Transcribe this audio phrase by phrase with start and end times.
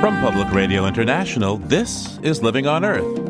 [0.00, 3.26] From Public Radio International, this is Living on Earth.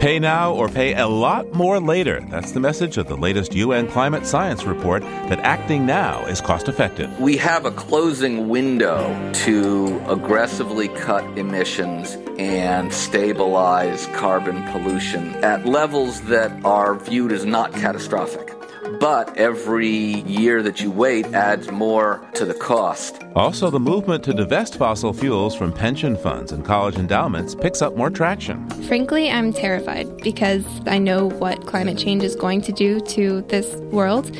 [0.00, 2.20] Pay now or pay a lot more later.
[2.30, 6.68] That's the message of the latest UN climate science report that acting now is cost
[6.68, 7.20] effective.
[7.20, 16.22] We have a closing window to aggressively cut emissions and stabilize carbon pollution at levels
[16.22, 18.59] that are viewed as not catastrophic
[19.00, 23.22] but every year that you wait adds more to the cost.
[23.34, 27.96] Also, the movement to divest fossil fuels from pension funds and college endowments picks up
[27.96, 28.68] more traction.
[28.86, 33.74] Frankly, I'm terrified because I know what climate change is going to do to this
[33.90, 34.30] world.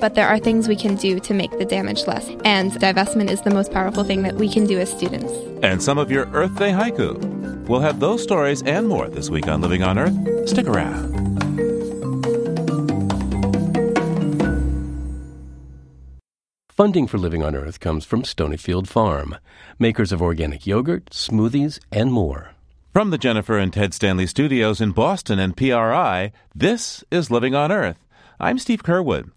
[0.00, 2.28] But there are things we can do to make the damage less.
[2.44, 5.32] And divestment is the most powerful thing that we can do as students.
[5.64, 7.66] And some of your Earth Day haiku.
[7.66, 10.48] We'll have those stories and more this week on Living on Earth.
[10.48, 11.37] Stick around.
[16.78, 19.36] Funding for Living on Earth comes from Stonyfield Farm,
[19.80, 22.52] makers of organic yogurt, smoothies, and more.
[22.92, 27.72] From the Jennifer and Ted Stanley studios in Boston and PRI, this is Living on
[27.72, 28.06] Earth.
[28.38, 29.32] I'm Steve Curwood.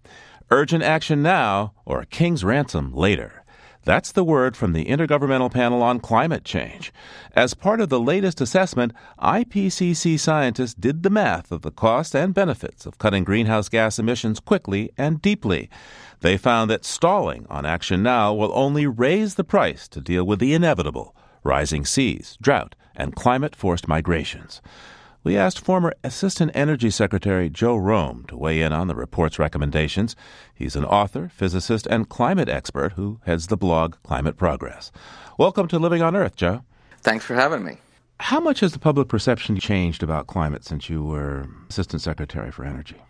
[0.52, 3.42] Urgent action now or a king's ransom later.
[3.84, 6.92] That's the word from the Intergovernmental Panel on Climate Change.
[7.34, 12.32] As part of the latest assessment, IPCC scientists did the math of the cost and
[12.32, 15.68] benefits of cutting greenhouse gas emissions quickly and deeply.
[16.22, 20.38] They found that stalling on action now will only raise the price to deal with
[20.38, 24.62] the inevitable rising seas, drought, and climate forced migrations.
[25.24, 30.14] We asked former Assistant Energy Secretary Joe Romm to weigh in on the report's recommendations.
[30.54, 34.92] He's an author, physicist, and climate expert who heads the blog Climate Progress.
[35.38, 36.62] Welcome to Living on Earth, Joe.
[37.00, 37.78] Thanks for having me.
[38.20, 42.64] How much has the public perception changed about climate since you were Assistant Secretary for
[42.64, 43.02] Energy?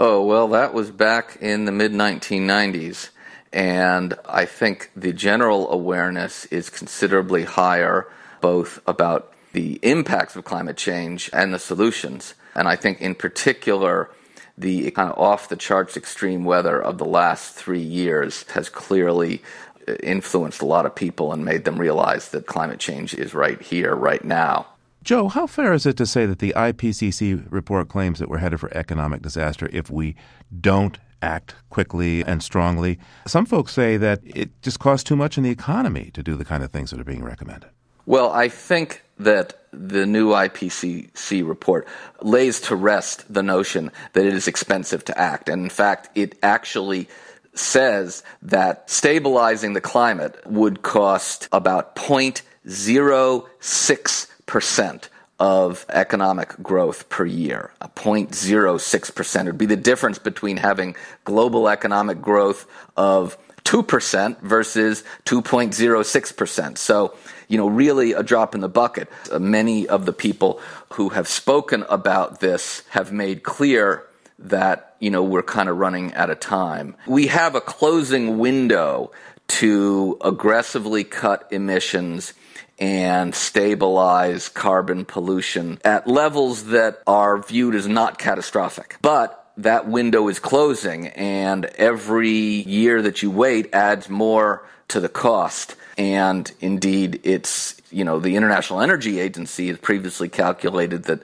[0.00, 3.08] Oh, well, that was back in the mid 1990s.
[3.52, 8.06] And I think the general awareness is considerably higher,
[8.40, 12.34] both about the impacts of climate change and the solutions.
[12.54, 14.08] And I think, in particular,
[14.56, 19.42] the kind of off the charts extreme weather of the last three years has clearly
[19.88, 23.60] uh, influenced a lot of people and made them realize that climate change is right
[23.60, 24.68] here, right now.
[25.08, 28.60] Joe, how fair is it to say that the IPCC report claims that we're headed
[28.60, 30.14] for economic disaster if we
[30.60, 32.98] don't act quickly and strongly?
[33.26, 36.44] Some folks say that it just costs too much in the economy to do the
[36.44, 37.70] kind of things that are being recommended.
[38.04, 41.88] Well, I think that the new IPCC report
[42.20, 45.48] lays to rest the notion that it is expensive to act.
[45.48, 47.08] And in fact, it actually
[47.54, 57.70] says that stabilizing the climate would cost about 0.06 percent of economic growth per year.
[57.80, 62.66] A 0.06% would be the difference between having global economic growth
[62.96, 66.78] of 2% versus 2.06%.
[66.78, 67.14] So,
[67.46, 69.08] you know, really a drop in the bucket.
[69.38, 70.60] Many of the people
[70.94, 74.04] who have spoken about this have made clear
[74.40, 76.96] that, you know, we're kind of running out of time.
[77.06, 79.12] We have a closing window
[79.48, 82.32] to aggressively cut emissions
[82.78, 88.96] and stabilize carbon pollution at levels that are viewed as not catastrophic.
[89.02, 95.08] But that window is closing, and every year that you wait adds more to the
[95.08, 95.74] cost.
[95.98, 101.22] And indeed, it's, you know, the International Energy Agency has previously calculated that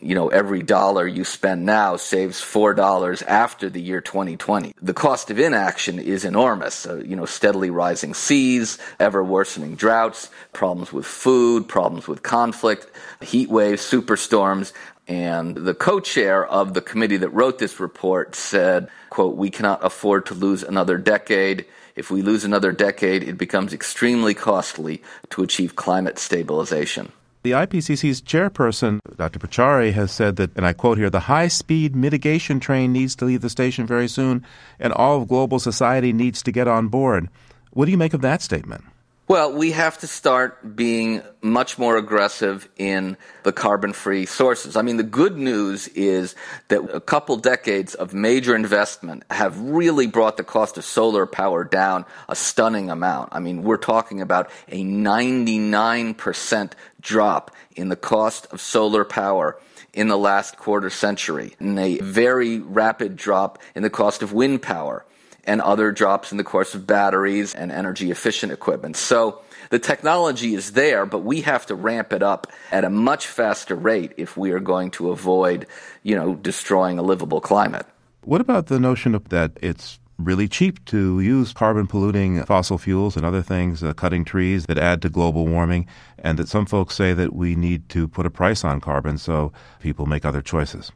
[0.00, 4.74] you know, every dollar you spend now saves $4 after the year 2020.
[4.80, 6.86] The cost of inaction is enormous.
[6.86, 12.86] Uh, you know, steadily rising seas, ever worsening droughts, problems with food, problems with conflict,
[13.20, 14.72] heat waves, superstorms.
[15.08, 20.26] And the co-chair of the committee that wrote this report said, quote, we cannot afford
[20.26, 21.64] to lose another decade.
[21.94, 27.12] If we lose another decade, it becomes extremely costly to achieve climate stabilization.
[27.46, 29.38] The IPCC's chairperson, Dr.
[29.38, 33.24] Pachauri, has said that, and I quote here, the high speed mitigation train needs to
[33.24, 34.44] leave the station very soon,
[34.80, 37.28] and all of global society needs to get on board.
[37.70, 38.82] What do you make of that statement?
[39.28, 44.76] Well, we have to start being much more aggressive in the carbon free sources.
[44.76, 46.36] I mean, the good news is
[46.68, 51.64] that a couple decades of major investment have really brought the cost of solar power
[51.64, 53.30] down a stunning amount.
[53.32, 59.58] I mean, we're talking about a 99% drop in the cost of solar power
[59.92, 64.62] in the last quarter century, and a very rapid drop in the cost of wind
[64.62, 65.05] power
[65.46, 68.96] and other drops in the course of batteries and energy efficient equipment.
[68.96, 69.40] So
[69.70, 73.74] the technology is there, but we have to ramp it up at a much faster
[73.74, 75.66] rate if we are going to avoid,
[76.02, 77.86] you know, destroying a livable climate.
[78.22, 83.16] What about the notion of that it's really cheap to use carbon polluting fossil fuels
[83.16, 85.86] and other things, uh, cutting trees that add to global warming,
[86.18, 89.52] and that some folks say that we need to put a price on carbon so
[89.80, 90.90] people make other choices.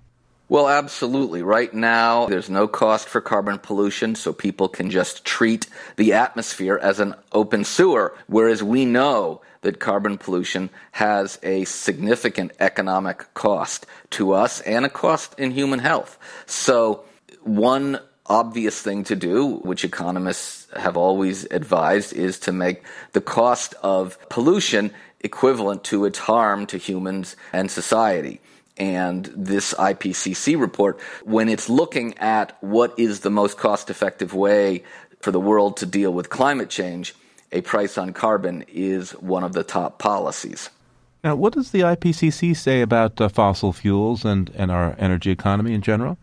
[0.50, 1.42] Well, absolutely.
[1.42, 6.76] Right now, there's no cost for carbon pollution, so people can just treat the atmosphere
[6.76, 13.86] as an open sewer, whereas we know that carbon pollution has a significant economic cost
[14.10, 16.18] to us and a cost in human health.
[16.46, 17.04] So,
[17.44, 22.82] one obvious thing to do, which economists have always advised, is to make
[23.12, 28.40] the cost of pollution equivalent to its harm to humans and society
[28.80, 34.82] and this IPCC report, when it's looking at what is the most cost effective way
[35.20, 37.14] for the world to deal with climate change,
[37.52, 40.70] a price on carbon is one of the top policies.
[41.22, 45.74] Now, what does the IPCC say about uh, fossil fuels and, and our energy economy
[45.74, 46.16] in general?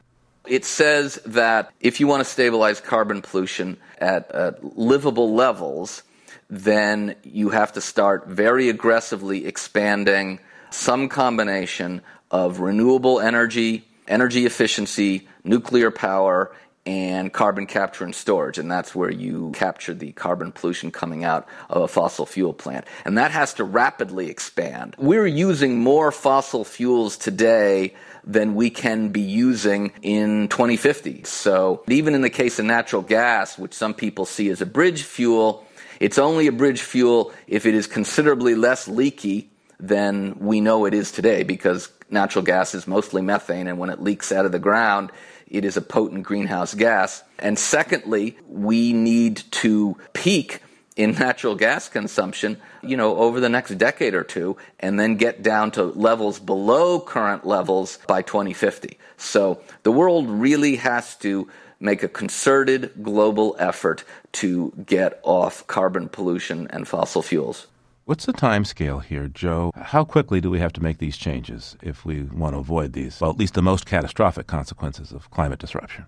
[0.48, 6.02] It says that if you want to stabilize carbon pollution at, at livable levels,
[6.50, 10.40] then you have to start very aggressively expanding
[10.72, 12.02] some combination
[12.32, 16.52] of renewable energy, energy efficiency, nuclear power,
[16.88, 18.58] and carbon capture and storage.
[18.58, 22.86] And that's where you capture the carbon pollution coming out of a fossil fuel plant.
[23.04, 24.96] And that has to rapidly expand.
[24.98, 27.94] We're using more fossil fuels today
[28.24, 31.24] than we can be using in 2050.
[31.26, 35.04] So even in the case of natural gas, which some people see as a bridge
[35.04, 35.66] fuel,
[36.00, 40.94] it's only a bridge fuel if it is considerably less leaky than we know it
[40.94, 44.60] is today because natural gas is mostly methane, and when it leaks out of the
[44.60, 45.12] ground,
[45.50, 47.24] it is a potent greenhouse gas.
[47.40, 50.62] And secondly, we need to peak
[50.96, 55.42] in natural gas consumption, you know, over the next decade or two, and then get
[55.42, 58.98] down to levels below current levels by 2050.
[59.18, 61.48] So the world really has to
[61.80, 67.68] make a concerted global effort to get off carbon pollution and fossil fuels.
[68.08, 69.74] What's the time scale here, Joe?
[69.76, 73.20] How quickly do we have to make these changes if we want to avoid these,
[73.20, 76.06] well, at least the most catastrophic consequences of climate disruption?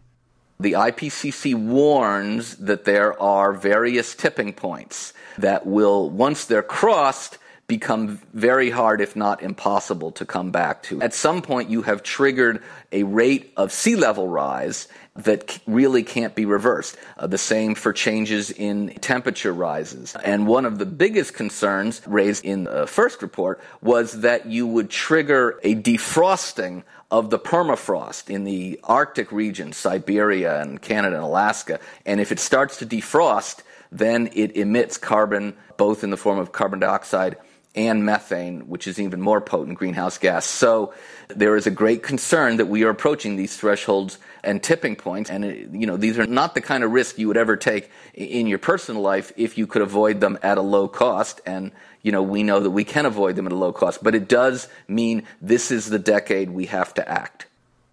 [0.62, 7.38] The IPCC warns that there are various tipping points that will, once they're crossed,
[7.70, 11.02] become very hard, if not impossible, to come back to.
[11.02, 12.62] At some point, you have triggered
[12.92, 16.98] a rate of sea level rise that really can't be reversed.
[17.18, 20.16] Uh, the same for changes in temperature rises.
[20.24, 24.90] And one of the biggest concerns raised in the first report was that you would
[24.90, 31.80] trigger a defrosting of the permafrost in the Arctic region, Siberia and Canada and Alaska.
[32.06, 33.62] And if it starts to defrost,
[33.92, 37.38] then it emits carbon, both in the form of carbon dioxide
[37.76, 40.46] and methane, which is even more potent greenhouse gas.
[40.46, 40.94] So
[41.28, 45.30] there is a great concern that we are approaching these thresholds and tipping points.
[45.30, 45.46] And,
[45.80, 48.58] you know, these are not the kind of risk you would ever take in your
[48.58, 51.42] personal life if you could avoid them at a low cost.
[51.46, 51.72] And,
[52.02, 54.04] you know, we know that we can avoid them at a low cost.
[54.04, 57.46] But it does mean this is the decade we have to act.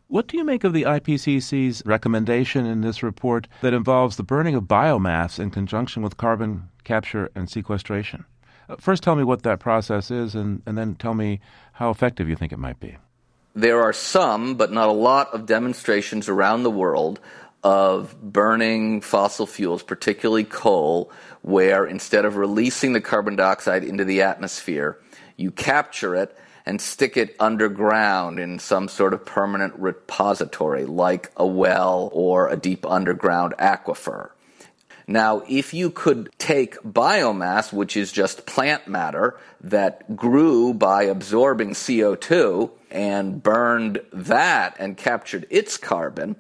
[0.09, 4.55] What do you make of the IPCC's recommendation in this report that involves the burning
[4.55, 8.25] of biomass in conjunction with carbon capture and sequestration?
[8.69, 11.41] Uh, first, tell me what that process is, and, and then tell me
[11.73, 12.97] how effective you think it might be.
[13.55, 17.21] There are some, but not a lot, of demonstrations around the world
[17.63, 21.11] of burning fossil fuels, particularly coal,
[21.43, 24.99] where instead of releasing the carbon dioxide into the atmosphere,
[25.37, 31.47] you capture it and stick it underground in some sort of permanent repository, like a
[31.47, 34.31] well or a deep underground aquifer.
[35.09, 41.71] Now, if you could take biomass, which is just plant matter that grew by absorbing
[41.71, 46.35] CO2 and burned that and captured its carbon,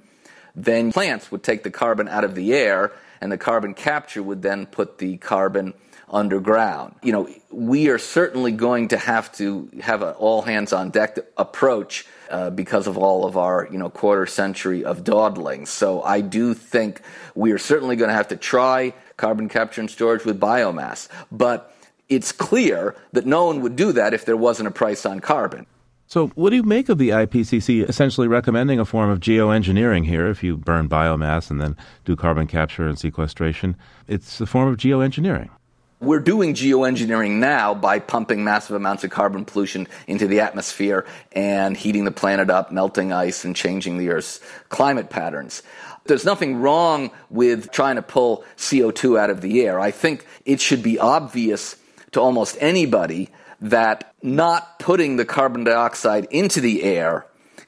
[0.57, 4.43] then plants would take the carbon out of the air and the carbon capture would
[4.43, 5.73] then put the carbon
[6.09, 6.95] underground.
[7.03, 11.19] You know, we are certainly going to have to have an all hands on deck
[11.37, 15.67] approach uh, because of all of our, you know, quarter century of dawdling.
[15.67, 17.01] So I do think
[17.35, 21.09] we are certainly going to have to try carbon capture and storage with biomass.
[21.31, 21.75] But
[22.09, 25.67] it's clear that no one would do that if there wasn't a price on carbon.
[26.09, 30.29] So, what do you make of the IPCC essentially recommending a form of geoengineering here?
[30.29, 34.77] If you burn biomass and then do carbon capture and sequestration, it's a form of
[34.77, 35.51] geoengineering.
[35.99, 41.75] We're doing geoengineering now by pumping massive amounts of carbon pollution into the atmosphere and
[41.75, 45.63] heating the planet up, melting ice, and changing the Earth's climate patterns.
[46.05, 49.81] There's nothing wrong with trying to pull CO2 out of the air.
[49.81, 51.77] I think it should be obvious
[52.13, 53.31] to almost anybody
[53.63, 57.27] that not putting the carbon dioxide into the air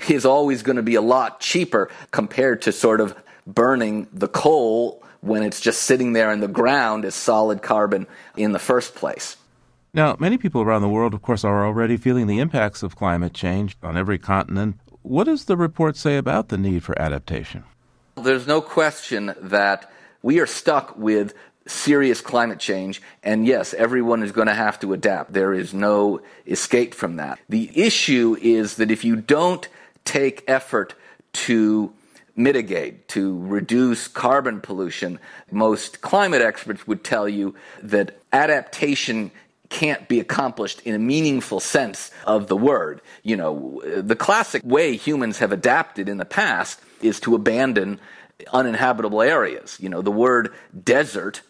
[0.08, 3.16] is always going to be a lot cheaper compared to sort of
[3.47, 8.06] burning the coal when it's just sitting there in the ground as solid carbon
[8.37, 9.37] in the first place.
[9.94, 13.32] Now, many people around the world, of course, are already feeling the impacts of climate
[13.32, 14.76] change on every continent.
[15.02, 17.64] What does the report say about the need for adaptation?
[18.16, 19.90] There's no question that
[20.22, 21.34] we are stuck with
[21.66, 25.32] serious climate change, and yes, everyone is going to have to adapt.
[25.32, 27.38] There is no escape from that.
[27.48, 29.68] The issue is that if you don't
[30.04, 30.94] take effort
[31.32, 31.92] to
[32.38, 35.18] mitigate, to reduce carbon pollution,
[35.50, 39.30] most climate experts would tell you that adaptation
[39.68, 43.02] can't be accomplished in a meaningful sense of the word.
[43.23, 48.00] You know, the classic way humans have adapted in the past is to abandon
[48.52, 49.76] uninhabitable areas.
[49.80, 50.54] You know, the word
[50.85, 51.42] desert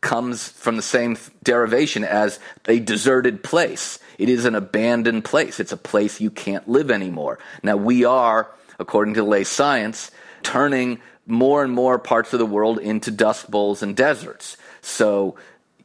[0.00, 3.98] comes from the same derivation as a deserted place.
[4.18, 5.58] It is an abandoned place.
[5.58, 7.38] It's a place you can't live anymore.
[7.62, 10.10] Now, we are, according to lay science,
[10.44, 14.56] turning more and more parts of the world into dust bowls and deserts.
[14.82, 15.36] So,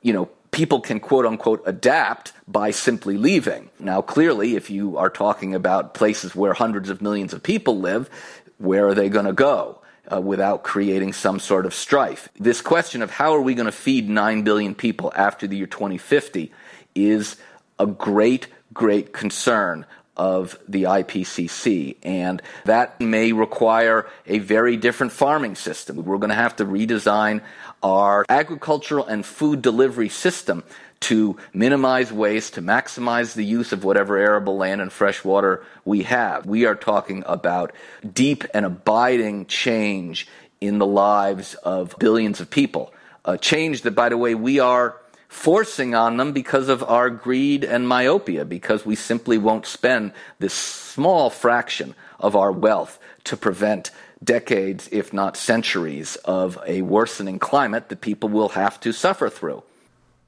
[0.01, 3.69] you know, people can quote unquote adapt by simply leaving.
[3.79, 8.09] Now, clearly, if you are talking about places where hundreds of millions of people live,
[8.57, 9.79] where are they going to go?
[10.11, 12.29] uh, without creating some sort of strife.
[12.39, 15.67] This question of how are we going to feed 9 billion people after the year
[15.67, 16.51] 2050
[16.95, 17.37] is
[17.77, 19.85] a great, great concern
[20.19, 21.95] of the IPCC.
[22.03, 26.03] And that may require a very different farming system.
[26.03, 27.41] We're going to have to redesign
[27.81, 30.65] our agricultural and food delivery system
[30.99, 36.03] to minimize waste, to maximize the use of whatever arable land and fresh water we
[36.03, 36.45] have.
[36.45, 37.71] We are talking about
[38.13, 40.27] deep and abiding change
[40.59, 42.93] in the lives of billions of people.
[43.23, 44.97] A change that, by the way, we are
[45.29, 50.53] forcing on them because of our greed and myopia, because we simply won't spend this
[50.53, 57.87] small fraction of our wealth to prevent decades, if not centuries, of a worsening climate
[57.87, 59.63] that people will have to suffer through.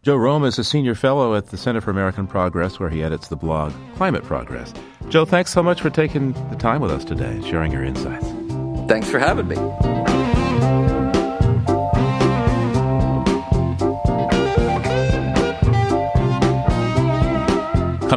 [0.03, 3.27] Joe Romm is a senior fellow at the Center for American Progress, where he edits
[3.27, 4.73] the blog Climate Progress.
[5.09, 8.25] Joe, thanks so much for taking the time with us today, sharing your insights.
[8.87, 9.57] Thanks for having me.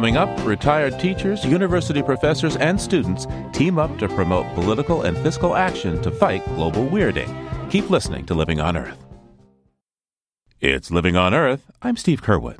[0.05, 5.55] Coming up, retired teachers, university professors, and students team up to promote political and fiscal
[5.55, 7.71] action to fight global weirding.
[7.71, 9.03] Keep listening to Living on Earth.
[10.61, 11.71] It's Living on Earth.
[11.81, 12.59] I'm Steve Curwood.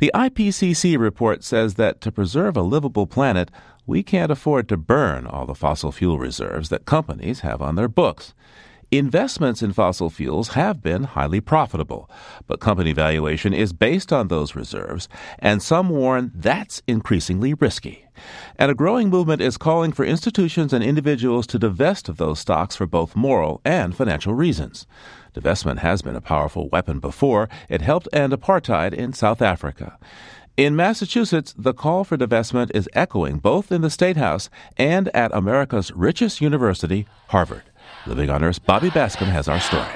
[0.00, 3.50] The IPCC report says that to preserve a livable planet,
[3.86, 7.88] we can't afford to burn all the fossil fuel reserves that companies have on their
[7.88, 8.34] books.
[8.92, 12.10] Investments in fossil fuels have been highly profitable,
[12.46, 15.08] but company valuation is based on those reserves,
[15.38, 18.04] and some warn that's increasingly risky.
[18.56, 22.76] And a growing movement is calling for institutions and individuals to divest of those stocks
[22.76, 24.86] for both moral and financial reasons.
[25.32, 27.48] Divestment has been a powerful weapon before.
[27.70, 29.98] It helped end apartheid in South Africa.
[30.58, 35.34] In Massachusetts, the call for divestment is echoing both in the State House and at
[35.34, 37.62] America's richest university, Harvard.
[38.04, 39.86] Living on Earth, Bobby Bascomb has our story.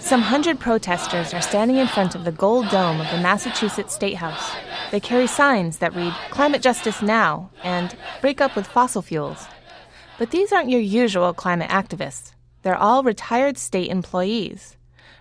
[0.00, 4.16] Some hundred protesters are standing in front of the gold dome of the Massachusetts State
[4.16, 4.52] House.
[4.90, 9.46] They carry signs that read Climate Justice Now and Break Up with Fossil Fuels.
[10.18, 12.32] But these aren't your usual climate activists.
[12.62, 14.76] They're all retired state employees.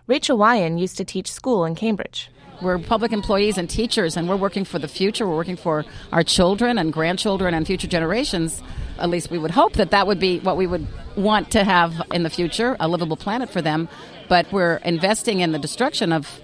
[0.08, 2.30] Rachel Wyan used to teach school in Cambridge.
[2.63, 5.27] We're public employees and teachers, and we're working for the future.
[5.27, 8.63] We're working for our children and grandchildren and future generations.
[8.98, 12.01] At least we would hope that that would be what we would want to have
[12.13, 13.89] in the future a livable planet for them.
[14.29, 16.39] But we're investing in the destruction of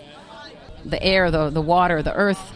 [0.83, 2.51] the air, the, the water, the earth.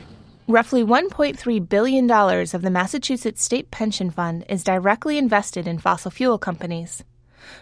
[0.45, 6.37] Roughly $1.3 billion of the Massachusetts State Pension Fund is directly invested in fossil fuel
[6.37, 7.01] companies.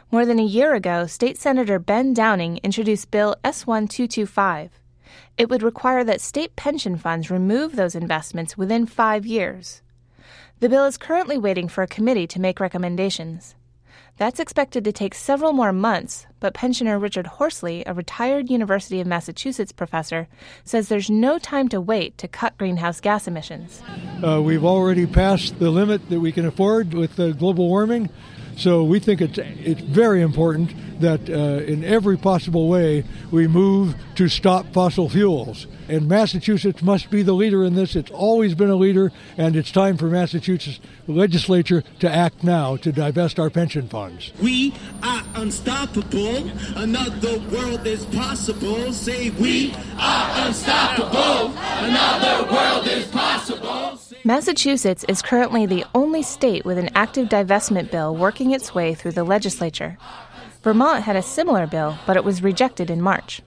[0.09, 4.80] More than a year ago, State Senator Ben Downing introduced Bill S 1225
[5.37, 9.81] it would require that state pension funds remove those investments within five years.
[10.59, 13.55] The bill is currently waiting for a committee to make recommendations.
[14.17, 19.07] That's expected to take several more months, but pensioner Richard Horsley, a retired University of
[19.07, 20.27] Massachusetts professor,
[20.63, 23.81] says there's no time to wait to cut greenhouse gas emissions.
[24.23, 28.09] Uh, we've already passed the limit that we can afford with global warming.
[28.57, 33.95] So we think it's it's very important that uh, in every possible way we move
[34.15, 35.67] to stop fossil fuels.
[35.89, 37.95] And Massachusetts must be the leader in this.
[37.95, 42.91] It's always been a leader, and it's time for Massachusetts legislature to act now to
[42.91, 44.31] divest our pension funds.
[44.41, 46.49] We are unstoppable.
[46.75, 48.93] Another world is possible.
[48.93, 51.53] Say we are unstoppable.
[51.57, 54.00] Another world is possible.
[54.23, 59.13] Massachusetts is currently the only state with an active divestment bill working its way through
[59.13, 59.97] the legislature.
[60.61, 63.41] Vermont had a similar bill, but it was rejected in March.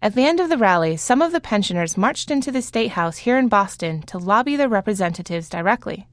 [0.00, 3.18] At the end of the rally, some of the pensioners marched into the State House
[3.18, 6.08] here in Boston to lobby their representatives directly.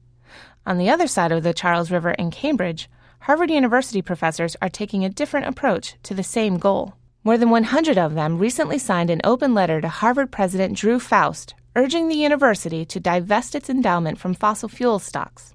[0.66, 5.06] On the other side of the Charles River in Cambridge, Harvard University professors are taking
[5.06, 6.92] a different approach to the same goal.
[7.24, 11.54] More than 100 of them recently signed an open letter to Harvard President Drew Faust
[11.76, 15.54] urging the university to divest its endowment from fossil fuel stocks.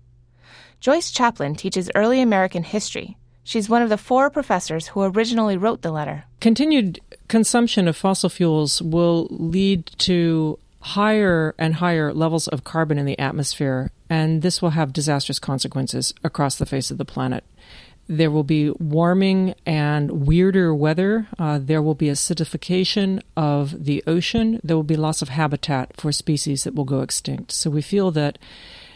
[0.80, 3.18] Joyce Chaplin teaches early American history.
[3.44, 6.25] She's one of the four professors who originally wrote the letter.
[6.40, 13.06] Continued consumption of fossil fuels will lead to higher and higher levels of carbon in
[13.06, 17.44] the atmosphere, and this will have disastrous consequences across the face of the planet.
[18.12, 21.30] There will be warming and weirder weather.
[21.39, 24.60] Uh, there will be acidification of the ocean.
[24.65, 27.53] There will be loss of habitat for species that will go extinct.
[27.53, 28.38] So we feel that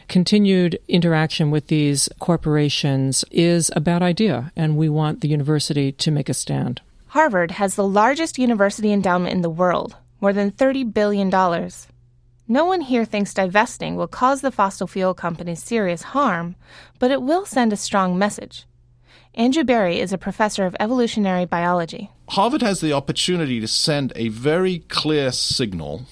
[0.10, 6.12] continued interaction with these corporations is a bad idea, and we want the university to
[6.12, 6.82] make a stand.
[7.08, 11.30] Harvard has the largest university endowment in the world, more than $30 billion.
[12.50, 16.58] No one here thinks divesting will cause the fossil fuel companies serious harm,
[17.00, 18.66] but it will send a strong message.
[19.36, 22.10] Andrew Berry is a professor of evolutionary biology.
[22.30, 26.06] Harvard has the opportunity to send a very clear signal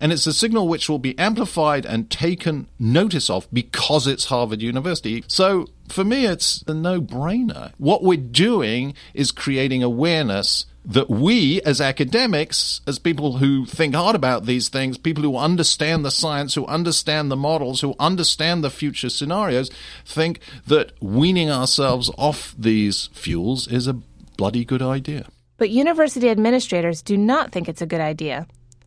[0.00, 4.62] and it's a signal which will be amplified and taken notice of because it's Harvard
[4.62, 5.22] University.
[5.28, 7.72] So for me, it's a no brainer.
[7.76, 14.16] What we're doing is creating awareness that we, as academics, as people who think hard
[14.16, 18.70] about these things, people who understand the science, who understand the models, who understand the
[18.70, 19.70] future scenarios,
[20.04, 23.94] think that weaning ourselves off these fuels is a
[24.36, 25.26] bloody good idea.
[25.58, 28.46] But university administrators do not think it's a good idea.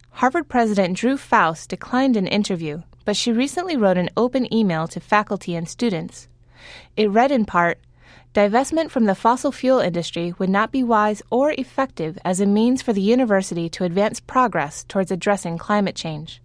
[0.09, 4.99] Harvard President Drew Faust declined an interview, but she recently wrote an open email to
[4.99, 6.27] faculty and students.
[6.97, 7.79] It read in part
[8.33, 12.81] Divestment from the fossil fuel industry would not be wise or effective as a means
[12.81, 16.41] for the university to advance progress towards addressing climate change.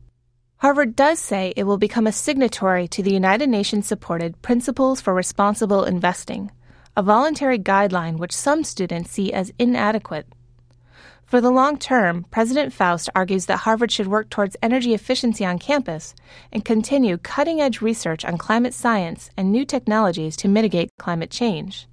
[0.59, 5.15] Harvard does say it will become a signatory to the United Nations supported Principles for
[5.15, 6.51] Responsible Investing,
[6.95, 10.27] a voluntary guideline which some students see as inadequate.
[11.29, 15.59] For the long term, President Faust argues that Harvard should work towards energy efficiency on
[15.59, 16.15] campus
[16.51, 21.87] and continue cutting edge research on climate science and new technologies to mitigate climate change.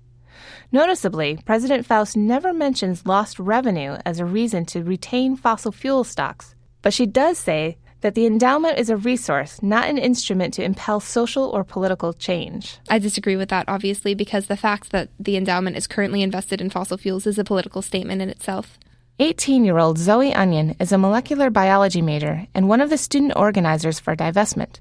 [0.71, 6.55] Noticeably, President Faust never mentions lost revenue as a reason to retain fossil fuel stocks,
[6.81, 11.01] but she does say that the endowment is a resource, not an instrument to impel
[11.01, 12.77] social or political change.
[12.89, 16.69] I disagree with that, obviously, because the fact that the endowment is currently invested in
[16.69, 18.79] fossil fuels is a political statement in itself.
[19.19, 23.33] 18 year old Zoe Onion is a molecular biology major and one of the student
[23.35, 24.79] organizers for divestment.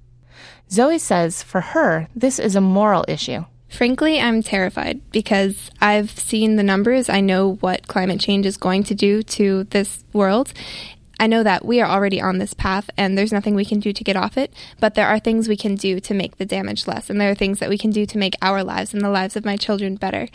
[0.68, 3.44] Zoe says for her, this is a moral issue.
[3.68, 7.08] Frankly, I'm terrified because I've seen the numbers.
[7.08, 10.52] I know what climate change is going to do to this world.
[11.18, 13.92] I know that we are already on this path and there's nothing we can do
[13.92, 16.86] to get off it, but there are things we can do to make the damage
[16.86, 17.10] less.
[17.10, 19.36] And there are things that we can do to make our lives and the lives
[19.36, 20.28] of my children better.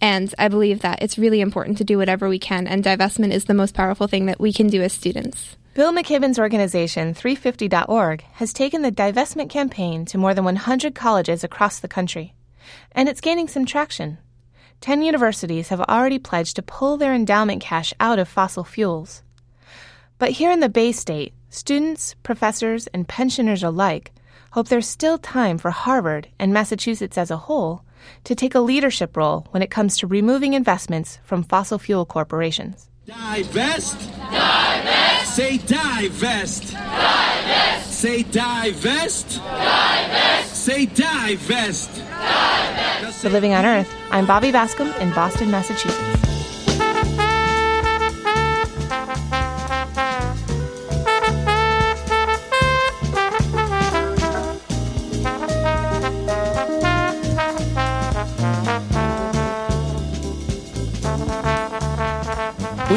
[0.00, 3.46] And I believe that it's really important to do whatever we can, and divestment is
[3.46, 5.56] the most powerful thing that we can do as students.
[5.74, 11.80] Bill McKibben's organization, 350.org, has taken the divestment campaign to more than 100 colleges across
[11.80, 12.34] the country.
[12.92, 14.18] And it's gaining some traction.
[14.80, 19.22] Ten universities have already pledged to pull their endowment cash out of fossil fuels.
[20.18, 24.12] But here in the Bay State, students, professors, and pensioners alike
[24.52, 27.82] hope there's still time for Harvard and Massachusetts as a whole
[28.24, 32.88] to take a leadership role when it comes to removing investments from fossil fuel corporations.
[33.04, 33.98] Divest.
[34.30, 35.34] Divest.
[35.36, 36.72] Say divest.
[36.72, 37.92] Divest.
[37.92, 39.38] Say divest.
[39.38, 40.56] Divest.
[40.56, 41.94] Say divest.
[41.94, 43.20] Divest.
[43.20, 46.25] For Living on Earth, I'm Bobby Bascomb in Boston, Massachusetts.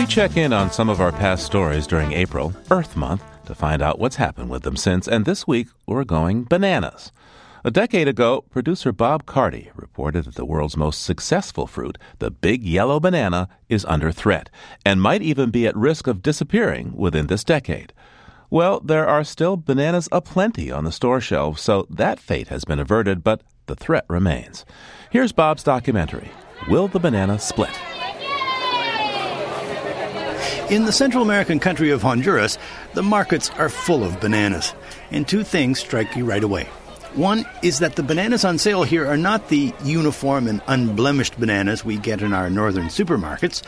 [0.10, 4.00] Check in on some of our past stories during April, Earth Month, to find out
[4.00, 7.12] what's happened with them since, and this week we're going bananas.
[7.64, 12.64] A decade ago, producer Bob Carty reported that the world's most successful fruit, the big
[12.64, 14.50] yellow banana, is under threat
[14.84, 17.94] and might even be at risk of disappearing within this decade.
[18.50, 22.80] Well, there are still bananas aplenty on the store shelves, so that fate has been
[22.80, 24.66] averted, but the threat remains.
[25.12, 26.32] Here's Bob's documentary
[26.68, 27.78] Will the Banana Split?
[30.70, 32.60] In the Central American country of Honduras,
[32.94, 34.76] the markets are full of bananas.
[35.10, 36.66] And two things strike you right away.
[37.16, 41.84] One is that the bananas on sale here are not the uniform and unblemished bananas
[41.84, 43.64] we get in our northern supermarkets.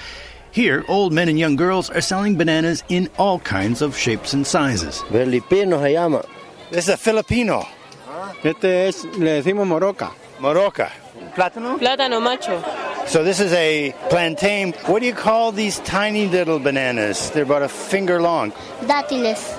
[0.51, 4.45] Here, old men and young girls are selling bananas in all kinds of shapes and
[4.45, 5.01] sizes.
[5.09, 6.23] Filipino se llama.
[6.69, 7.65] This is a Filipino.
[8.07, 8.35] Ah.
[8.43, 10.11] Este es, le decimos moroca.
[10.39, 10.91] Moroca.
[11.31, 11.79] Plátano?
[11.79, 12.61] Plátano macho.
[13.07, 14.73] So this is a plantain.
[14.85, 17.31] What do you call these tiny little bananas?
[17.31, 18.51] They're about a finger long.
[18.81, 19.57] Dátiles.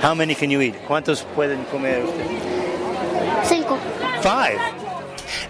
[0.00, 0.74] How many can you eat?
[0.86, 3.46] ¿Cuántos pueden comer usted?
[3.46, 3.76] Cinco.
[4.22, 4.58] Five.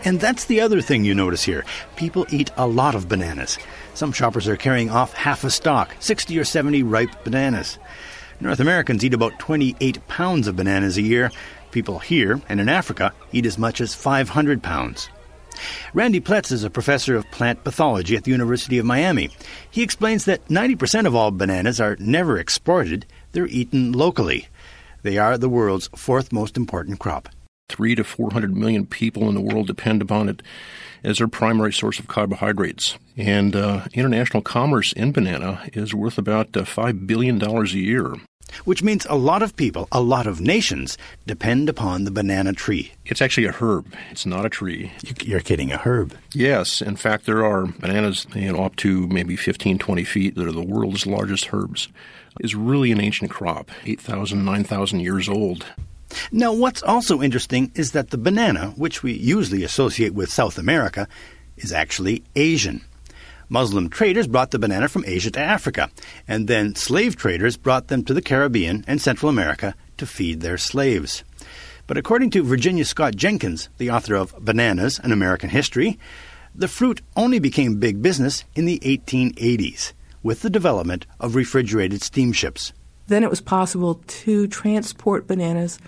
[0.05, 1.65] And that's the other thing you notice here.
[1.97, 3.59] People eat a lot of bananas.
[3.95, 7.79] Some shoppers are carrying off half a stock, 60 or 70 ripe bananas.
[8.41, 11.31] North Americans eat about 28 pounds of bananas a year.
[11.71, 15.09] People here and in Africa eat as much as 500 pounds.
[15.93, 19.31] Randy Ploetz is a professor of plant pathology at the University of Miami.
[19.71, 24.49] He explains that 90% of all bananas are never exported, they're eaten locally.
[25.03, 27.29] They are the world's fourth most important crop.
[27.69, 30.43] Three to 400 million people in the world depend upon it
[31.03, 32.99] as their primary source of carbohydrates.
[33.17, 38.15] And uh, international commerce in banana is worth about uh, $5 billion a year.
[38.65, 42.93] Which means a lot of people, a lot of nations, depend upon the banana tree.
[43.05, 43.93] It's actually a herb.
[44.11, 44.93] It's not a tree.
[45.23, 46.17] You're kidding, a herb?
[46.33, 46.81] Yes.
[46.81, 50.53] In fact, there are bananas you know, up to maybe 15, 20 feet that are
[50.53, 51.89] the world's largest herbs.
[52.41, 55.67] It's really an ancient crop, 8,000, 9,000 years old.
[56.31, 61.09] Now, what's also interesting is that the banana, which we usually associate with South America,
[61.57, 62.85] is actually Asian.
[63.55, 65.89] Muslim traders brought the banana from Asia to Africa,
[66.27, 70.59] and then slave traders brought them to the Caribbean and Central America to feed their
[70.59, 71.23] slaves.
[71.87, 76.01] But according to Virginia Scott Jenkins, the author of Bananas An American History,
[76.53, 79.93] the fruit only became big business in the 1880s
[80.25, 82.73] with the development of refrigerated steamships.
[83.07, 85.79] Then it was possible to transport bananas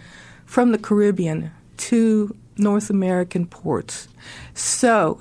[0.45, 4.07] from the Caribbean to North American ports.
[4.55, 5.21] So,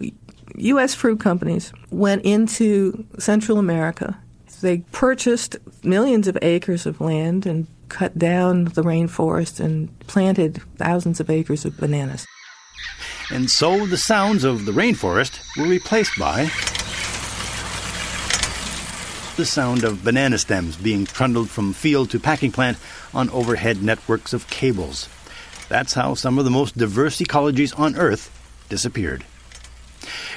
[0.58, 0.96] U.S.
[0.96, 4.18] fruit companies went into Central America.
[4.62, 11.20] They purchased millions of acres of land and cut down the rainforest and planted thousands
[11.20, 12.26] of acres of bananas.
[13.32, 16.50] And so the sounds of the rainforest were replaced by
[19.36, 22.78] the sound of banana stems being trundled from field to packing plant
[23.14, 25.10] on overhead networks of cables.
[25.68, 28.32] That's how some of the most diverse ecologies on Earth
[28.70, 29.26] disappeared.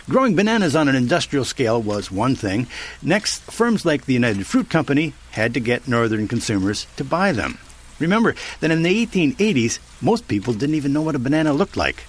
[0.09, 2.67] Growing bananas on an industrial scale was one thing.
[3.03, 7.59] Next, firms like the United Fruit Company had to get northern consumers to buy them.
[7.99, 12.05] Remember that in the 1880s, most people didn't even know what a banana looked like.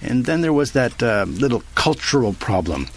[0.00, 2.88] And then there was that uh, little cultural problem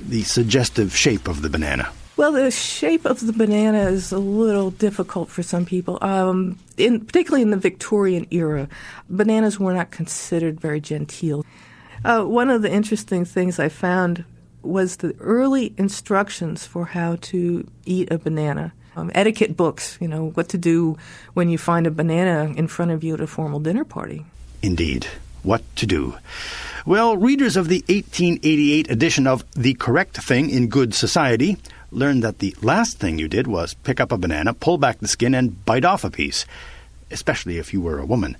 [0.00, 1.90] the suggestive shape of the banana.
[2.16, 5.98] Well, the shape of the banana is a little difficult for some people.
[6.02, 8.68] Um, in, particularly in the Victorian era,
[9.08, 11.44] bananas were not considered very genteel.
[12.04, 14.24] Uh, one of the interesting things I found
[14.62, 18.72] was the early instructions for how to eat a banana.
[18.96, 20.96] Um, etiquette books, you know, what to do
[21.34, 24.26] when you find a banana in front of you at a formal dinner party.
[24.62, 25.06] Indeed.
[25.44, 26.16] What to do?
[26.84, 31.58] Well, readers of the 1888 edition of The Correct Thing in Good Society
[31.90, 35.08] learned that the last thing you did was pick up a banana, pull back the
[35.08, 36.44] skin, and bite off a piece,
[37.10, 38.36] especially if you were a woman.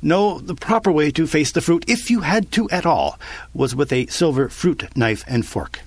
[0.00, 3.18] No, the proper way to face the fruit, if you had to at all,
[3.52, 5.80] was with a silver fruit knife and fork.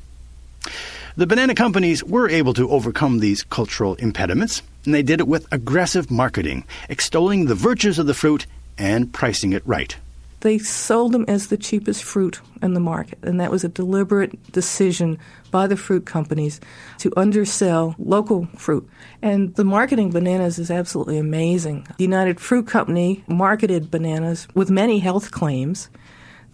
[1.15, 5.51] The banana companies were able to overcome these cultural impediments, and they did it with
[5.51, 8.45] aggressive marketing, extolling the virtues of the fruit
[8.77, 9.95] and pricing it right
[10.41, 13.19] they sold them as the cheapest fruit in the market.
[13.23, 15.17] And that was a deliberate decision
[15.51, 16.59] by the fruit companies
[16.99, 18.87] to undersell local fruit.
[19.21, 21.87] And the marketing bananas is absolutely amazing.
[21.97, 25.89] The United Fruit Company marketed bananas with many health claims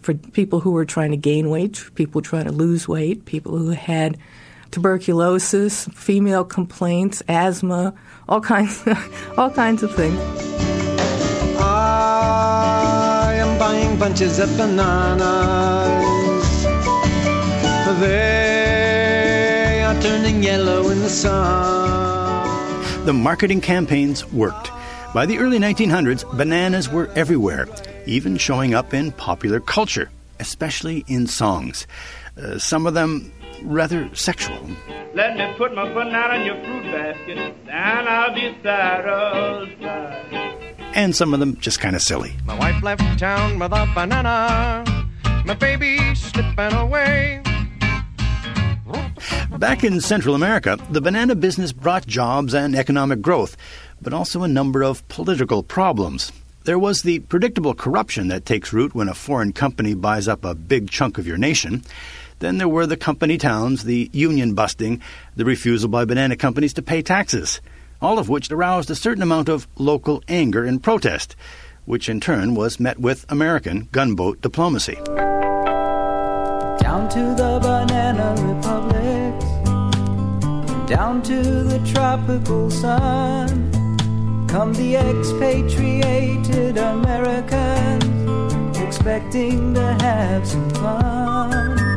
[0.00, 3.70] for people who were trying to gain weight, people trying to lose weight, people who
[3.70, 4.16] had
[4.70, 7.94] tuberculosis, female complaints, asthma,
[8.28, 8.84] all kinds
[9.38, 10.67] all kinds of things
[13.98, 15.24] bunches of bananas.
[18.00, 23.04] They are turning yellow in the sun.
[23.04, 24.70] The marketing campaigns worked.
[25.12, 27.66] By the early 1900s, bananas were everywhere,
[28.06, 31.88] even showing up in popular culture, especially in songs.
[32.40, 33.32] Uh, some of them
[33.64, 34.60] rather sexual.
[35.14, 40.67] Let me put my banana in your fruit basket, and I'll be satisfied
[40.98, 42.34] and some of them just kind of silly.
[42.44, 44.84] My wife left town with a banana,
[45.46, 47.40] my baby slipping away.
[49.58, 53.56] Back in Central America, the banana business brought jobs and economic growth,
[54.02, 56.32] but also a number of political problems.
[56.64, 60.54] There was the predictable corruption that takes root when a foreign company buys up a
[60.54, 61.84] big chunk of your nation.
[62.40, 65.00] Then there were the company towns, the union busting,
[65.36, 67.60] the refusal by banana companies to pay taxes,
[68.00, 71.34] all of which aroused a certain amount of local anger and protest,
[71.84, 74.96] which in turn was met with American gunboat diplomacy.
[76.80, 79.44] Down to the banana republics,
[80.88, 83.70] down to the tropical sun,
[84.48, 88.04] come the expatriated Americans,
[88.78, 91.87] expecting to have some fun.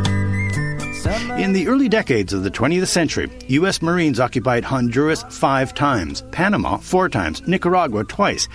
[1.03, 3.81] In the early decades of the 20th century, U.S.
[3.81, 8.47] Marines occupied Honduras five times, Panama four times, Nicaragua twice,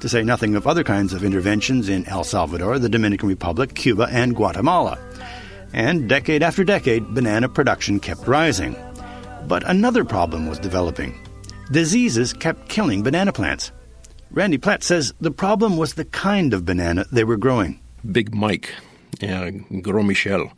[0.00, 4.08] to say nothing of other kinds of interventions in El Salvador, the Dominican Republic, Cuba,
[4.10, 4.98] and Guatemala.
[5.72, 8.76] And decade after decade, banana production kept rising.
[9.46, 11.18] But another problem was developing.
[11.70, 13.72] Diseases kept killing banana plants.
[14.30, 17.80] Randy Ploetz says the problem was the kind of banana they were growing.
[18.12, 18.74] Big Mike,
[19.22, 20.52] uh, Gros Michel.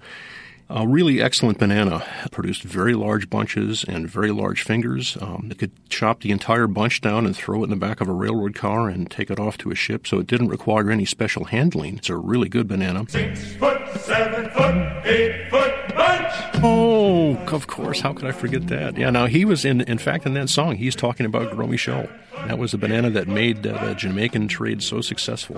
[0.68, 5.16] A really excellent banana produced very large bunches and very large fingers.
[5.20, 8.08] Um, it could chop the entire bunch down and throw it in the back of
[8.08, 11.04] a railroad car and take it off to a ship, so it didn't require any
[11.04, 11.98] special handling.
[11.98, 13.04] It's a really good banana.
[13.08, 16.32] Six foot, seven foot, eight foot bunch.
[16.64, 18.00] Oh, of course.
[18.00, 18.96] How could I forget that?
[18.98, 22.08] Yeah, now he was in, in fact, in that song, he's talking about Gros Michel.
[22.48, 25.56] That was the banana that made uh, the Jamaican trade so successful.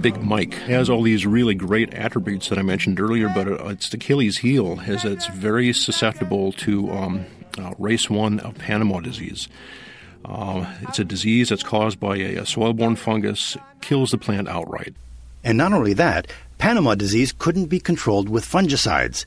[0.00, 3.92] Big Mike has all these really great attributes that I mentioned earlier, but uh, its
[3.92, 7.26] Achilles heel is that it's very susceptible to um,
[7.58, 9.48] uh, race one of Panama disease.
[10.24, 14.94] Uh, it's a disease that's caused by a, a soil-borne fungus, kills the plant outright.
[15.44, 19.24] And not only that, Panama disease couldn't be controlled with fungicides.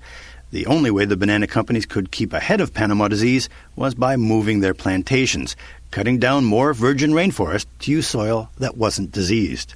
[0.52, 4.62] The only way the banana companies could keep ahead of Panama disease was by moving
[4.62, 5.56] their plantations,
[5.96, 9.76] cutting down more virgin rainforest to use soil that wasn't diseased.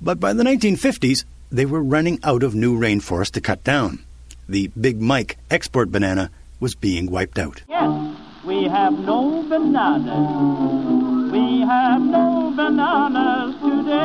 [0.00, 4.04] But by the 1950s, they were running out of new rainforest to cut down.
[4.48, 7.62] The Big Mike export banana was being wiped out.
[7.68, 11.32] Yes, we have no bananas.
[11.32, 13.96] We have no bananas today.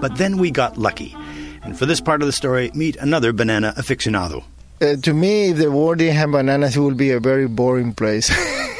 [0.00, 1.14] But then we got lucky.
[1.62, 4.42] And for this part of the story, meet another banana aficionado.
[4.82, 7.94] Uh, to me, if the world didn't have bananas, it would be a very boring
[7.94, 8.28] place.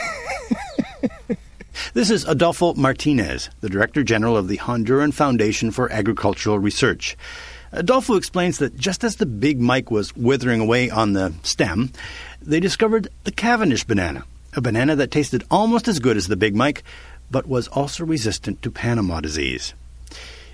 [1.93, 7.17] This is Adolfo Martinez, the Director General of the Honduran Foundation for Agricultural Research.
[7.73, 11.91] Adolfo explains that just as the Big Mike was withering away on the stem,
[12.41, 16.55] they discovered the Cavendish banana, a banana that tasted almost as good as the Big
[16.55, 16.85] Mike,
[17.31, 19.75] but was also resistant to Panama disease.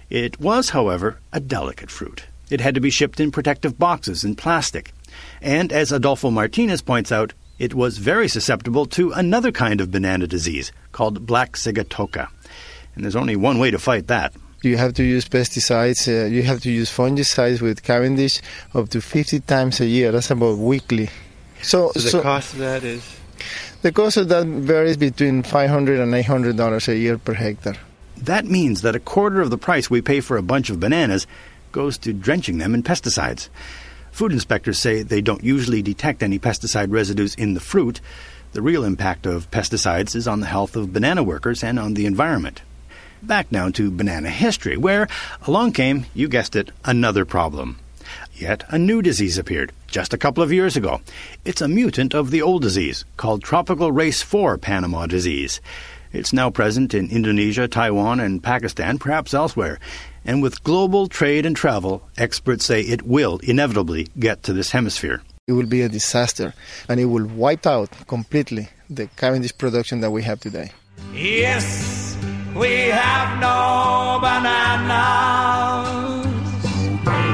[0.09, 2.25] It was, however, a delicate fruit.
[2.49, 4.93] It had to be shipped in protective boxes in plastic.
[5.43, 10.27] And as Adolfo Martinez points out, it was very susceptible to another kind of banana
[10.27, 12.29] disease called black sigatoka.
[12.95, 14.35] And there's only one way to fight that.
[14.63, 18.43] You have to use pesticides, uh, you have to use fungicides with Cavendish
[18.75, 20.13] up to 50 times a year.
[20.13, 21.09] That's about weekly.
[21.63, 23.03] So, so the so cost of that is?
[23.83, 27.77] The cost of that varies between $500 and $800 a year per hectare.
[28.19, 31.27] That means that a quarter of the price we pay for a bunch of bananas
[31.73, 33.49] goes to drenching them in pesticides.
[34.13, 38.01] Food inspectors say they don't usually detect any pesticide residues in the fruit.
[38.53, 42.05] The real impact of pesticides is on the health of banana workers and on the
[42.05, 42.63] environment.
[43.23, 45.07] Back now to banana history, where
[45.47, 47.79] along came, you guessed it, another problem.
[48.35, 51.01] Yet a new disease appeared just a couple of years ago.
[51.45, 55.61] It's a mutant of the old disease called Tropical Race 4 Panama disease.
[56.13, 59.79] It's now present in Indonesia, Taiwan, and Pakistan, perhaps elsewhere.
[60.25, 65.23] And with global trade and travel, experts say it will inevitably get to this hemisphere.
[65.51, 66.55] It will be a disaster,
[66.89, 70.71] and it will wipe out completely the Cavendish production that we have today.
[71.13, 72.17] Yes,
[72.55, 75.89] we have no bananas.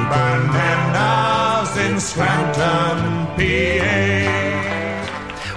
[0.09, 4.07] Bananas in Scranton, PA.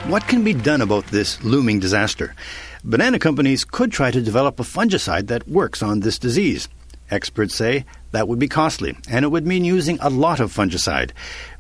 [0.09, 2.35] What can be done about this looming disaster?
[2.83, 6.67] Banana companies could try to develop a fungicide that works on this disease.
[7.11, 11.11] Experts say that would be costly, and it would mean using a lot of fungicide,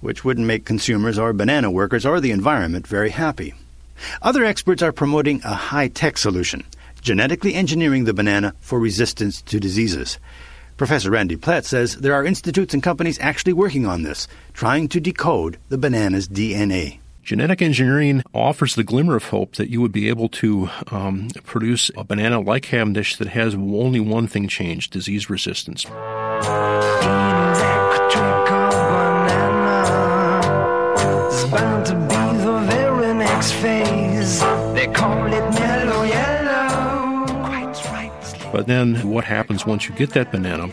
[0.01, 3.53] which wouldn't make consumers or banana workers or the environment very happy.
[4.21, 6.63] Other experts are promoting a high tech solution,
[7.01, 10.19] genetically engineering the banana for resistance to diseases.
[10.77, 15.01] Professor Randy Ploetz says there are institutes and companies actually working on this, trying to
[15.01, 16.99] decode the banana's DNA.
[17.23, 21.91] Genetic engineering offers the glimmer of hope that you would be able to um, produce
[21.95, 25.85] a banana like Cavendish that has only one thing changed disease resistance.
[38.51, 40.69] But then what happens once you get that banana?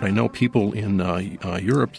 [0.00, 1.92] I know people in uh, uh, Europe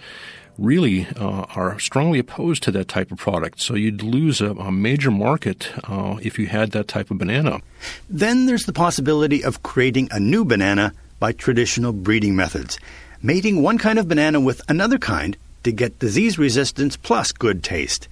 [0.57, 3.59] really uh, are strongly opposed to that type of product.
[3.59, 7.61] So you'd lose a, a major market uh, if you had that type of banana.
[8.09, 12.79] Then there's the possibility of creating a new banana by traditional breeding methods,
[13.21, 18.07] mating one kind of banana with another kind to get disease resistance plus good taste.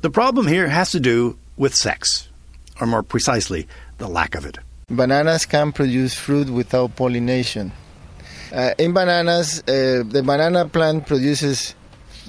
[0.00, 2.28] The problem here has to do with sex,
[2.80, 3.66] or more precisely,
[3.98, 4.58] the lack of it.
[4.90, 7.72] Bananas can produce fruit without pollination.
[8.52, 11.74] Uh, in bananas, uh, the banana plant produces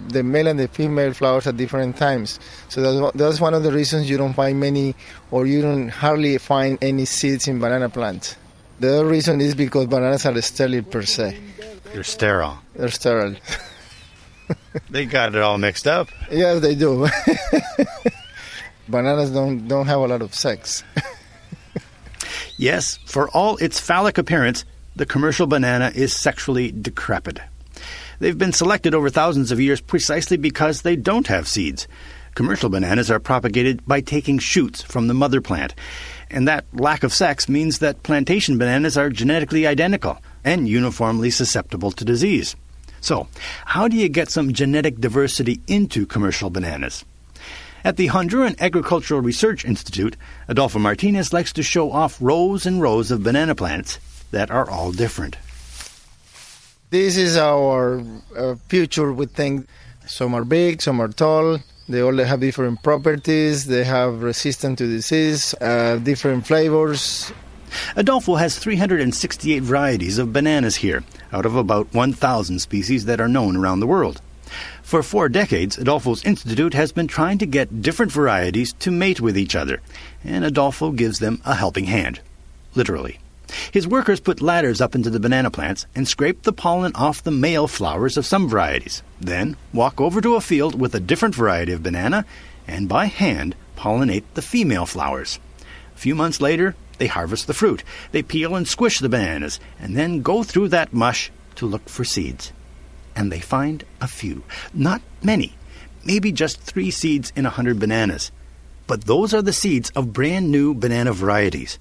[0.07, 2.39] the male and the female flowers at different times.
[2.69, 4.95] So that's, that's one of the reasons you don't find many,
[5.31, 8.35] or you don't hardly find any seeds in banana plants.
[8.79, 11.37] The other reason is because bananas are sterile per se.
[11.91, 12.59] They're sterile.
[12.75, 13.35] They're sterile.
[14.89, 16.07] they got it all mixed up.
[16.31, 17.07] Yes, they do.
[18.87, 20.83] bananas don't don't have a lot of sex.
[22.57, 24.65] yes, for all its phallic appearance,
[24.99, 27.39] the commercial banana is sexually decrepit.
[28.19, 31.87] They've been selected over thousands of years precisely because they don't have seeds.
[32.35, 35.73] Commercial bananas are propagated by taking shoots from the mother plant,
[36.29, 41.91] and that lack of sex means that plantation bananas are genetically identical and uniformly susceptible
[41.91, 42.57] to disease.
[42.99, 43.29] So,
[43.63, 47.05] how do you get some genetic diversity into commercial bananas?
[47.85, 50.17] At the Honduran Agricultural Research Institute,
[50.49, 53.97] Adolfo Martinez likes to show off rows and rows of banana plants
[54.31, 55.37] that are all different.
[56.89, 58.01] This is our
[58.35, 59.67] uh, future, we think.
[60.07, 61.59] Some are big, some are tall.
[61.87, 63.65] They all have different properties.
[63.65, 67.31] They have resistance to disease, uh, different flavors.
[67.95, 73.55] Adolfo has 368 varieties of bananas here, out of about 1,000 species that are known
[73.55, 74.21] around the world.
[74.81, 79.37] For four decades, Adolfo's Institute has been trying to get different varieties to mate with
[79.37, 79.81] each other,
[80.23, 82.21] and Adolfo gives them a helping hand.
[82.73, 83.19] Literally.
[83.71, 87.31] His workers put ladders up into the banana plants and scrape the pollen off the
[87.31, 89.03] male flowers of some varieties.
[89.19, 92.25] Then walk over to a field with a different variety of banana
[92.67, 95.39] and by hand pollinate the female flowers.
[95.95, 97.83] A few months later, they harvest the fruit.
[98.11, 102.03] They peel and squish the bananas and then go through that mush to look for
[102.03, 102.51] seeds.
[103.15, 104.43] And they find a few.
[104.73, 105.55] Not many.
[106.05, 108.31] Maybe just three seeds in a hundred bananas.
[108.87, 111.79] But those are the seeds of brand new banana varieties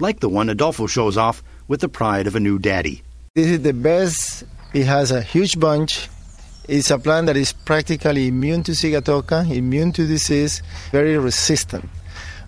[0.00, 3.02] like the one Adolfo shows off with the pride of a new daddy.
[3.34, 4.44] This is the best.
[4.74, 6.08] It has a huge bunch.
[6.68, 11.88] It's a plant that is practically immune to sigatoka, immune to disease, very resistant.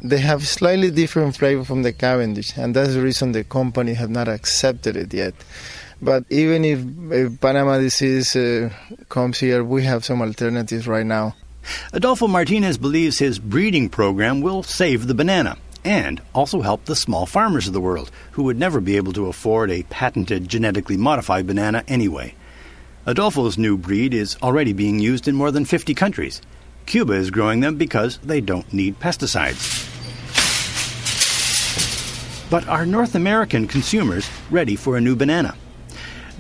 [0.02, 4.10] They have slightly different flavor from the Cavendish, and that's the reason the company have
[4.10, 5.34] not accepted it yet.
[6.02, 6.80] But even if,
[7.12, 8.70] if Panama disease uh,
[9.08, 11.34] comes here, we have some alternatives right now.
[11.92, 17.26] Adolfo Martinez believes his breeding program will save the banana and also help the small
[17.26, 21.46] farmers of the world who would never be able to afford a patented genetically modified
[21.46, 22.34] banana anyway.
[23.06, 26.42] Adolfo's new breed is already being used in more than 50 countries.
[26.86, 29.86] Cuba is growing them because they don't need pesticides.
[32.50, 35.54] But are North American consumers ready for a new banana?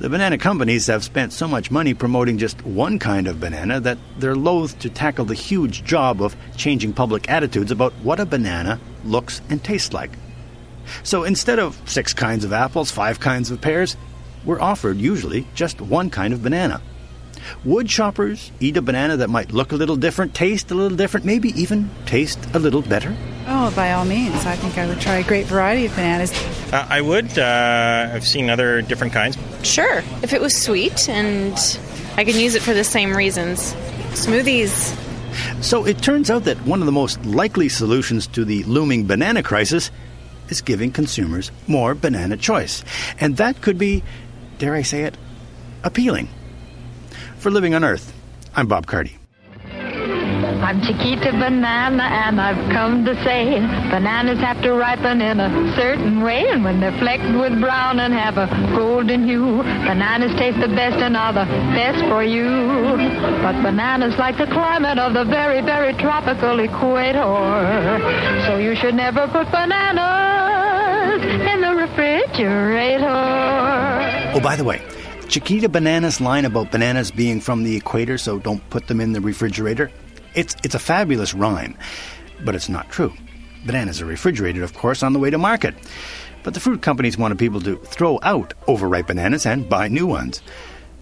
[0.00, 3.98] The banana companies have spent so much money promoting just one kind of banana that
[4.16, 8.80] they're loath to tackle the huge job of changing public attitudes about what a banana
[9.04, 10.12] looks and tastes like.
[11.02, 13.98] So instead of six kinds of apples, five kinds of pears,
[14.46, 16.80] we're offered usually just one kind of banana.
[17.64, 21.26] Would shoppers eat a banana that might look a little different, taste a little different,
[21.26, 23.16] maybe even taste a little better?
[23.46, 24.46] Oh, by all means.
[24.46, 26.32] I think I would try a great variety of bananas.
[26.72, 27.38] Uh, I would.
[27.38, 29.36] Uh, I've seen other different kinds.
[29.62, 29.98] Sure.
[30.22, 31.54] If it was sweet and
[32.16, 33.74] I can use it for the same reasons.
[34.12, 34.96] Smoothies.
[35.62, 39.42] So it turns out that one of the most likely solutions to the looming banana
[39.42, 39.90] crisis
[40.48, 42.84] is giving consumers more banana choice.
[43.20, 44.02] And that could be,
[44.58, 45.16] dare I say it,
[45.84, 46.28] appealing.
[47.40, 48.12] For Living on Earth,
[48.54, 49.16] I'm Bob Carty.
[49.64, 56.20] I'm Chiquita Banana, and I've come to say bananas have to ripen in a certain
[56.20, 60.68] way, and when they're flecked with brown and have a golden hue, bananas taste the
[60.68, 62.44] best and are the best for you.
[63.40, 67.24] But bananas like the climate of the very, very tropical equator,
[68.46, 73.06] so you should never put bananas in the refrigerator.
[74.34, 74.82] Oh, by the way,
[75.30, 79.20] Chiquita Banana's line about bananas being from the equator, so don't put them in the
[79.20, 79.88] refrigerator.
[80.34, 81.78] It's, it's a fabulous rhyme,
[82.44, 83.14] but it's not true.
[83.64, 85.76] Bananas are refrigerated, of course, on the way to market.
[86.42, 90.42] But the fruit companies wanted people to throw out overripe bananas and buy new ones.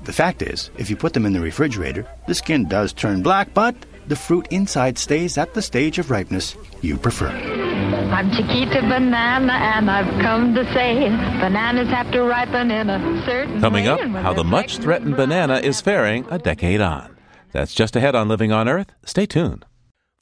[0.05, 3.55] The fact is, if you put them in the refrigerator, the skin does turn black,
[3.55, 3.75] but
[4.09, 7.29] the fruit inside stays at the stage of ripeness you prefer.
[7.29, 11.09] I'm Chiquita Banana, and I've come to say
[11.41, 13.61] bananas have to ripen in a certain way.
[13.61, 13.91] Coming way.
[13.91, 17.17] up, how the much threatened banana is faring a decade on.
[17.53, 18.93] That's just ahead on Living on Earth.
[19.05, 19.65] Stay tuned.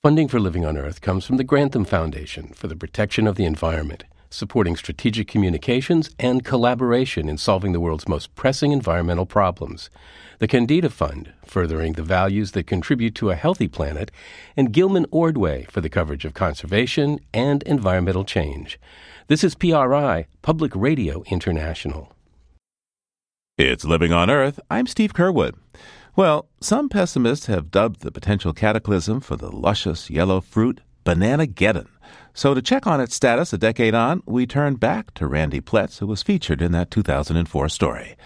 [0.03, 3.45] Funding for Living on Earth comes from the Grantham Foundation for the Protection of the
[3.45, 9.91] Environment, supporting strategic communications and collaboration in solving the world's most pressing environmental problems.
[10.39, 14.11] The Kendeda Fund, furthering the values that contribute to a healthy planet,
[14.55, 18.79] and Gilman Ordway for the coverage of conservation and environmental change.
[19.29, 22.13] This is PRI, Public Radio International.
[23.57, 24.61] It's Living on Earth.
[24.71, 25.55] I'm Steve Curwood.
[26.17, 31.89] Well, some pessimists have dubbed the potential cataclysm for the luscious yellow fruit Banana Geddon.
[32.35, 35.99] So, to check on its status a decade on, we turn back to Randy Ploetz,
[35.99, 38.17] who was featured in that 2004 story.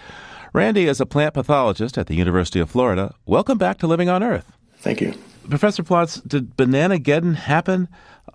[0.53, 3.15] Randy is a plant pathologist at the University of Florida.
[3.25, 4.51] Welcome back to Living on Earth.
[4.79, 5.13] Thank you.
[5.49, 7.87] Professor Ploetz, did Banana Geddon happen?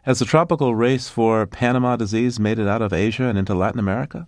[0.04, 3.78] Has the tropical race 4 Panama disease made it out of Asia and into Latin
[3.78, 4.26] America?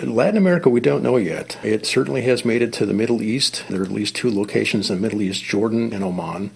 [0.00, 1.58] In Latin America, we don't know yet.
[1.62, 3.64] It certainly has made it to the Middle East.
[3.68, 6.52] There are at least two locations in the Middle East Jordan and Oman.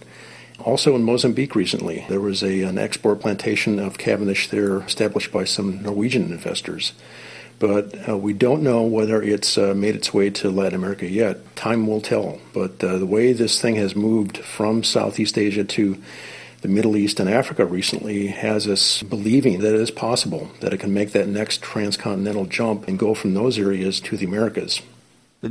[0.61, 5.43] Also in Mozambique recently, there was a, an export plantation of Cavendish there established by
[5.43, 6.93] some Norwegian investors.
[7.61, 11.55] But uh, we don't know whether it's uh, made its way to Latin America yet.
[11.55, 12.39] Time will tell.
[12.53, 16.01] But uh, the way this thing has moved from Southeast Asia to
[16.61, 20.79] the Middle East and Africa recently has us believing that it is possible that it
[20.79, 24.81] can make that next transcontinental jump and go from those areas to the Americas.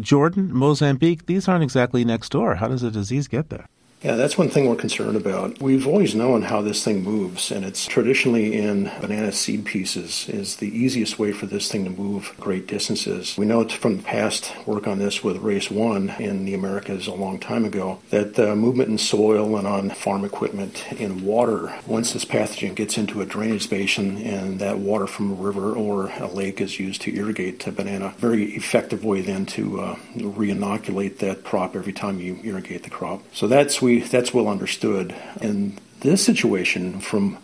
[0.01, 2.57] Jordan, Mozambique, these aren't exactly next door.
[2.57, 3.69] How does the disease get there?
[4.03, 5.61] Yeah, that's one thing we're concerned about.
[5.61, 10.57] We've always known how this thing moves, and it's traditionally in banana seed pieces is
[10.57, 13.37] the easiest way for this thing to move great distances.
[13.37, 17.39] We know from past work on this with Race 1 in the Americas a long
[17.39, 22.25] time ago that uh, movement in soil and on farm equipment in water, once this
[22.25, 26.63] pathogen gets into a drainage basin and that water from a river or a lake
[26.63, 31.77] is used to irrigate a banana, very effective way then to uh, re-inoculate that crop
[31.77, 33.23] every time you irrigate the crop.
[33.35, 35.15] So that's we that's well understood.
[35.41, 37.39] In this situation, from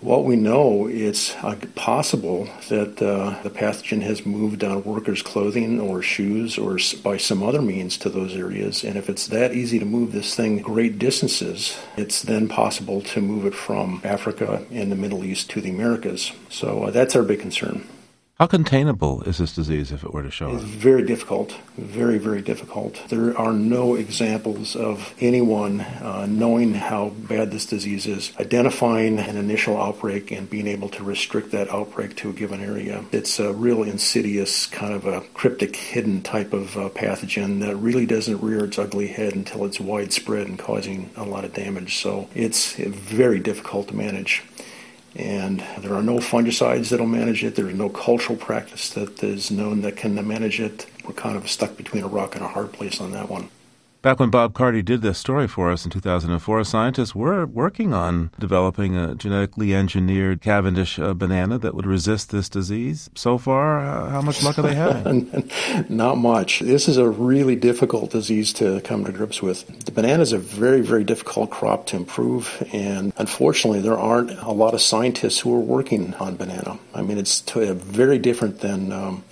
[0.00, 5.78] what we know, it's uh, possible that uh, the pathogen has moved on workers' clothing
[5.78, 8.82] or shoes or by some other means to those areas.
[8.82, 13.20] And if it's that easy to move this thing great distances, it's then possible to
[13.20, 16.32] move it from Africa and the Middle East to the Americas.
[16.48, 17.86] So uh, that's our big concern.
[18.40, 20.68] How containable is this disease if it were to show It's up?
[20.70, 22.98] very difficult, very, very difficult.
[23.10, 29.36] There are no examples of anyone uh, knowing how bad this disease is, identifying an
[29.36, 33.04] initial outbreak and being able to restrict that outbreak to a given area.
[33.12, 38.06] It's a real insidious, kind of a cryptic, hidden type of uh, pathogen that really
[38.06, 41.98] doesn't rear its ugly head until it's widespread and causing a lot of damage.
[41.98, 44.44] So it's very difficult to manage
[45.16, 47.56] and there are no fungicides that'll manage it.
[47.56, 50.86] There's no cultural practice that is known that can manage it.
[51.04, 53.48] We're kind of stuck between a rock and a hard place on that one.
[54.02, 58.30] Back when Bob Carty did this story for us in 2004, scientists were working on
[58.38, 63.10] developing a genetically engineered Cavendish uh, banana that would resist this disease.
[63.14, 65.50] So far, uh, how much luck are they having?
[65.90, 66.60] Not much.
[66.60, 69.66] This is a really difficult disease to come to grips with.
[69.84, 74.52] The banana is a very, very difficult crop to improve, and unfortunately, there aren't a
[74.52, 76.78] lot of scientists who are working on banana.
[76.94, 78.92] I mean, it's t- very different than.
[78.92, 79.24] Um,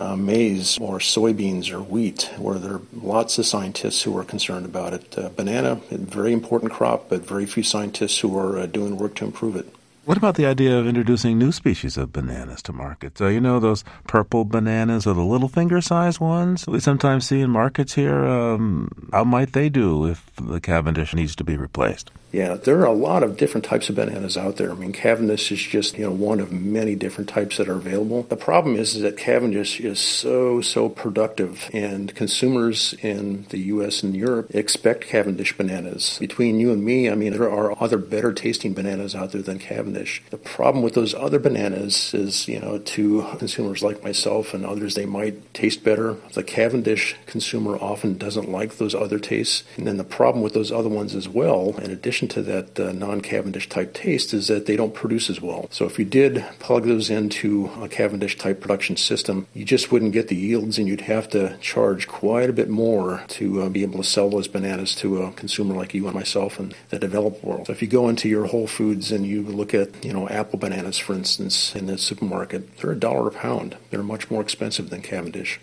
[0.00, 4.64] uh, maize or soybeans or wheat, where there are lots of scientists who are concerned
[4.64, 5.18] about it.
[5.18, 9.14] Uh, banana, a very important crop, but very few scientists who are uh, doing work
[9.16, 9.66] to improve it.
[10.06, 13.20] What about the idea of introducing new species of bananas to market?
[13.20, 17.50] Uh, you know those purple bananas or the little finger-sized ones we sometimes see in
[17.50, 18.24] markets here.
[18.24, 22.10] Um, how might they do if the Cavendish needs to be replaced?
[22.32, 24.70] Yeah, there are a lot of different types of bananas out there.
[24.70, 28.22] I mean, Cavendish is just you know one of many different types that are available.
[28.24, 34.04] The problem is, is that Cavendish is so so productive, and consumers in the U.S.
[34.04, 36.18] and Europe expect Cavendish bananas.
[36.20, 39.58] Between you and me, I mean, there are other better tasting bananas out there than
[39.58, 40.22] Cavendish.
[40.30, 44.94] The problem with those other bananas is, you know, to consumers like myself and others,
[44.94, 46.16] they might taste better.
[46.34, 50.70] The Cavendish consumer often doesn't like those other tastes, and then the problem with those
[50.70, 54.76] other ones as well, in addition to that uh, non-Cavendish type taste is that they
[54.76, 55.68] don't produce as well.
[55.70, 60.12] So if you did plug those into a Cavendish type production system, you just wouldn't
[60.12, 63.82] get the yields and you'd have to charge quite a bit more to uh, be
[63.82, 67.42] able to sell those bananas to a consumer like you and myself in the developed
[67.44, 67.66] world.
[67.66, 70.58] So if you go into your Whole Foods and you look at, you know, apple
[70.58, 73.76] bananas, for instance, in the supermarket, they're a dollar a pound.
[73.90, 75.60] They're much more expensive than Cavendish.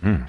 [0.00, 0.22] Hmm.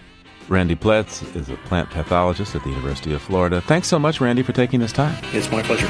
[0.49, 3.61] Randy Ploetz is a plant pathologist at the University of Florida.
[3.61, 5.15] Thanks so much, Randy, for taking this time.
[5.31, 5.87] It's my pleasure.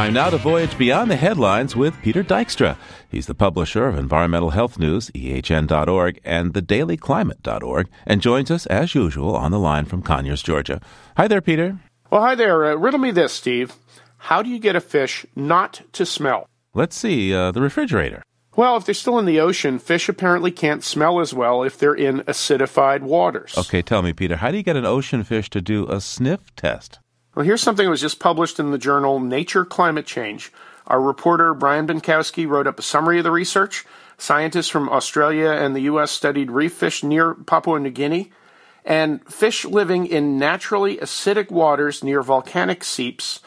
[0.00, 2.78] Time now to voyage beyond the headlines with Peter Dykstra.
[3.10, 9.36] He's the publisher of Environmental Health News, ehn.org, and thedailyclimate.org, and joins us, as usual,
[9.36, 10.80] on the line from Conyers, Georgia.
[11.18, 11.78] Hi there, Peter.
[12.10, 12.72] Well, hi there.
[12.72, 13.74] Uh, riddle me this, Steve.
[14.16, 16.46] How do you get a fish not to smell?
[16.72, 18.22] Let's see, uh, the refrigerator.
[18.56, 21.92] Well, if they're still in the ocean, fish apparently can't smell as well if they're
[21.92, 23.52] in acidified waters.
[23.58, 26.56] Okay, tell me, Peter, how do you get an ocean fish to do a sniff
[26.56, 27.00] test?
[27.34, 30.52] Well, here's something that was just published in the journal Nature Climate Change.
[30.88, 33.84] Our reporter, Brian Bienkowski, wrote up a summary of the research.
[34.18, 36.10] Scientists from Australia and the U.S.
[36.10, 38.32] studied reef fish near Papua New Guinea.
[38.84, 43.40] And fish living in naturally acidic waters near volcanic seeps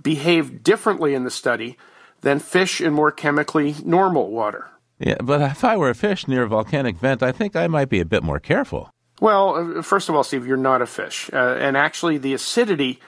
[0.00, 1.78] behaved differently in the study
[2.20, 4.68] than fish in more chemically normal water.
[4.98, 7.88] Yeah, but if I were a fish near a volcanic vent, I think I might
[7.88, 8.90] be a bit more careful.
[9.20, 11.30] Well, uh, first of all, Steve, you're not a fish.
[11.32, 13.00] Uh, and actually, the acidity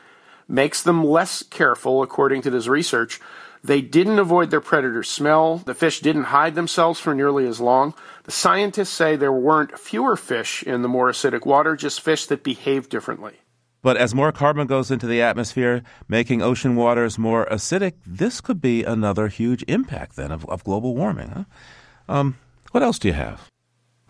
[0.48, 3.20] makes them less careful, according to this research.
[3.64, 5.58] They didn't avoid their predator's smell.
[5.58, 7.94] The fish didn't hide themselves for nearly as long.
[8.24, 12.42] The scientists say there weren't fewer fish in the more acidic water, just fish that
[12.42, 13.34] behaved differently.
[13.82, 18.60] But as more carbon goes into the atmosphere, making ocean waters more acidic, this could
[18.60, 21.28] be another huge impact then of, of global warming.
[21.28, 21.44] Huh?
[22.08, 22.38] Um,
[22.70, 23.51] what else do you have?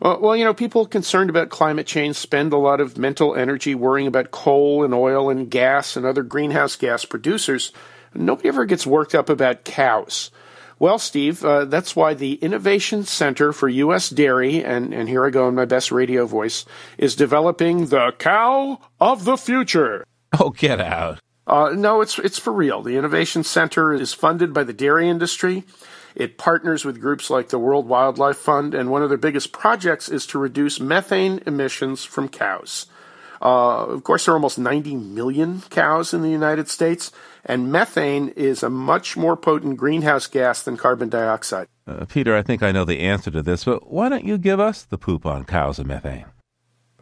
[0.02, 3.76] Well, well, you know, people concerned about climate change spend a lot of mental energy
[3.76, 7.70] worrying about coal and oil and gas and other greenhouse gas producers.
[8.12, 10.32] Nobody ever gets worked up about cows.
[10.80, 14.10] Well, Steve, uh, that's why the Innovation Center for U.S.
[14.10, 16.64] Dairy, and, and here I go in my best radio voice,
[16.98, 20.04] is developing the cow of the future.
[20.40, 21.20] Oh, get out.
[21.46, 22.82] Uh, no, it's, it's for real.
[22.82, 25.64] The Innovation Center is funded by the dairy industry.
[26.14, 30.08] It partners with groups like the World Wildlife Fund, and one of their biggest projects
[30.08, 32.86] is to reduce methane emissions from cows.
[33.40, 37.10] Uh, of course, there are almost 90 million cows in the United States,
[37.44, 41.66] and methane is a much more potent greenhouse gas than carbon dioxide.
[41.86, 44.60] Uh, Peter, I think I know the answer to this, but why don't you give
[44.60, 46.26] us the poop on cows and methane?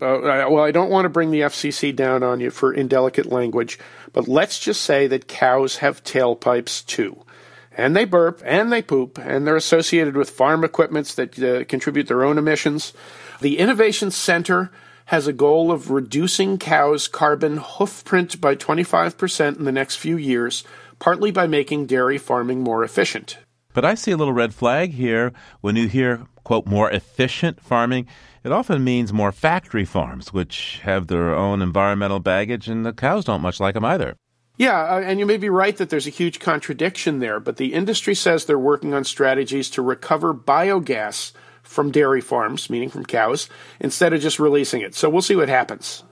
[0.01, 3.79] Uh, well, I don't want to bring the FCC down on you for indelicate language,
[4.13, 7.25] but let's just say that cows have tailpipes too
[7.73, 12.09] and they burp and they poop and they're associated with farm equipments that uh, contribute
[12.09, 12.93] their own emissions.
[13.41, 14.71] The Innovation Center
[15.07, 20.63] has a goal of reducing cows' carbon hoofprint by 25% in the next few years,
[20.99, 23.39] partly by making dairy farming more efficient.
[23.73, 28.07] But I see a little red flag here when you hear, quote, more efficient farming.
[28.43, 33.27] It often means more factory farms, which have their own environmental baggage, and the cows
[33.27, 34.17] don't much like them either.
[34.57, 37.75] Yeah, uh, and you may be right that there's a huge contradiction there, but the
[37.75, 41.33] industry says they're working on strategies to recover biogas
[41.63, 44.95] from dairy farms, meaning from cows, instead of just releasing it.
[44.95, 46.03] So we'll see what happens.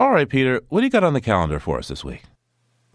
[0.00, 2.22] All right, Peter, what do you got on the calendar for us this week?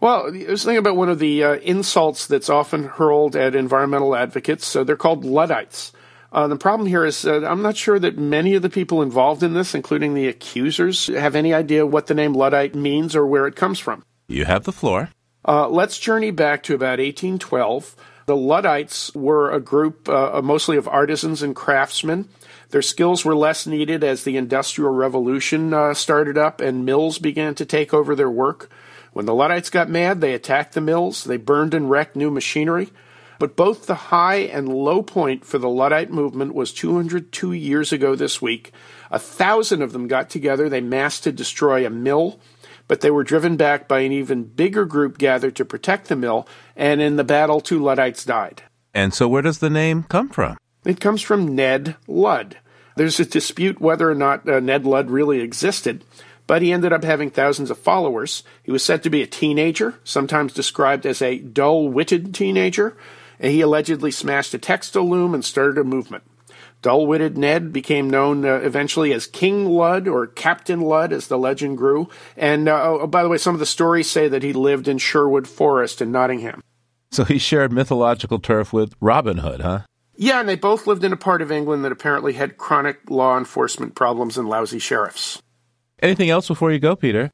[0.00, 4.16] Well, I was thinking about one of the uh, insults that's often hurled at environmental
[4.16, 4.66] advocates.
[4.66, 5.92] So they're called Luddites.
[6.32, 9.42] Uh, the problem here is uh, I'm not sure that many of the people involved
[9.42, 13.46] in this, including the accusers, have any idea what the name Luddite means or where
[13.46, 14.04] it comes from.
[14.28, 15.10] You have the floor.
[15.46, 17.96] Uh, let's journey back to about 1812.
[18.26, 22.28] The Luddites were a group uh, mostly of artisans and craftsmen.
[22.68, 27.56] Their skills were less needed as the Industrial Revolution uh, started up and mills began
[27.56, 28.70] to take over their work.
[29.12, 32.90] When the Luddites got mad, they attacked the mills, they burned and wrecked new machinery.
[33.40, 38.14] But both the high and low point for the Luddite movement was 202 years ago
[38.14, 38.70] this week.
[39.10, 40.68] A thousand of them got together.
[40.68, 42.38] They massed to destroy a mill
[42.90, 46.48] but they were driven back by an even bigger group gathered to protect the mill,
[46.74, 48.64] and in the battle, two Luddites died.
[48.92, 50.56] And so, where does the name come from?
[50.84, 52.56] It comes from Ned Ludd.
[52.96, 56.02] There's a dispute whether or not uh, Ned Ludd really existed,
[56.48, 58.42] but he ended up having thousands of followers.
[58.64, 62.96] He was said to be a teenager, sometimes described as a dull witted teenager,
[63.40, 66.24] he allegedly smashed a textile loom and started a movement.
[66.82, 71.36] Dull witted Ned became known uh, eventually as King Lud or Captain Lud as the
[71.36, 72.08] legend grew.
[72.36, 74.96] And uh, oh, by the way, some of the stories say that he lived in
[74.98, 76.62] Sherwood Forest in Nottingham.
[77.10, 79.80] So he shared mythological turf with Robin Hood, huh?
[80.16, 83.36] Yeah, and they both lived in a part of England that apparently had chronic law
[83.36, 85.42] enforcement problems and lousy sheriffs.
[86.00, 87.30] Anything else before you go, Peter?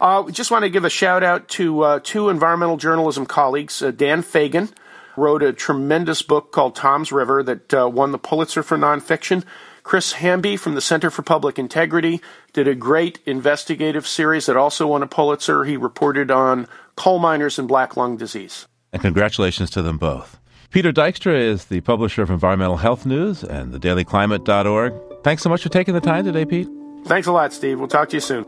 [0.00, 3.90] Uh, just want to give a shout out to uh, two environmental journalism colleagues, uh,
[3.90, 4.72] Dan Fagin
[5.20, 9.44] wrote a tremendous book called Toms River that uh, won the Pulitzer for nonfiction.
[9.82, 12.20] Chris Hamby from the Center for Public Integrity
[12.52, 15.64] did a great investigative series that also won a Pulitzer.
[15.64, 16.66] He reported on
[16.96, 18.66] coal miners and black lung disease.
[18.92, 20.38] And congratulations to them both.
[20.70, 24.94] Peter Dykstra is the publisher of Environmental Health News and thedailyclimate.org.
[25.22, 26.68] Thanks so much for taking the time today, Pete.
[27.06, 27.78] Thanks a lot, Steve.
[27.78, 28.46] We'll talk to you soon.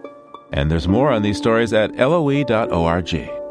[0.53, 3.42] And there's more on these stories at loe.org.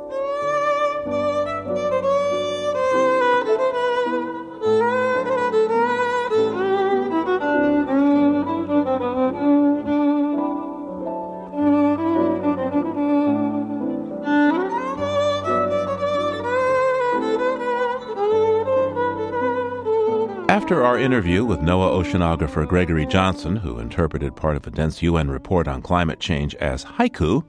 [20.62, 25.28] After our interview with NOAA oceanographer Gregory Johnson, who interpreted part of a dense UN
[25.28, 27.44] report on climate change as haiku,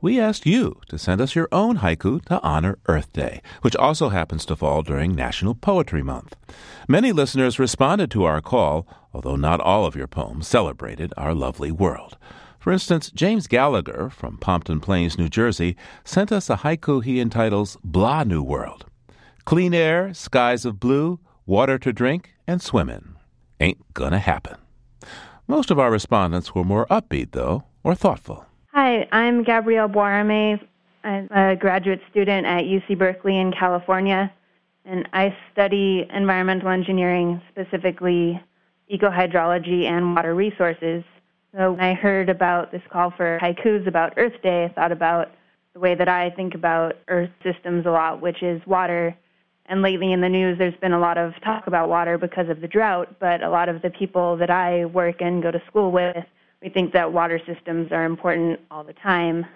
[0.00, 4.10] we asked you to send us your own haiku to honor Earth Day, which also
[4.10, 6.36] happens to fall during National Poetry Month.
[6.86, 11.72] Many listeners responded to our call, although not all of your poems celebrated our lovely
[11.72, 12.16] world.
[12.60, 17.76] For instance, James Gallagher from Pompton Plains, New Jersey, sent us a haiku he entitles
[17.82, 18.86] Blah New World.
[19.44, 23.16] Clean air, skies of blue, water to drink, and swimming.
[23.60, 24.56] Ain't gonna happen.
[25.46, 28.46] Most of our respondents were more upbeat, though, or thoughtful.
[28.72, 30.60] Hi, I'm Gabrielle Boisramé.
[31.04, 34.32] I'm a graduate student at UC Berkeley in California,
[34.84, 38.40] and I study environmental engineering, specifically
[38.90, 41.04] ecohydrology and water resources.
[41.54, 45.30] So when I heard about this call for haikus about Earth Day, I thought about
[45.74, 49.16] the way that I think about Earth systems a lot, which is water
[49.66, 52.60] and lately in the news, there's been a lot of talk about water because of
[52.60, 55.92] the drought, but a lot of the people that I work and go to school
[55.92, 56.24] with,
[56.60, 59.46] we think that water systems are important all the time,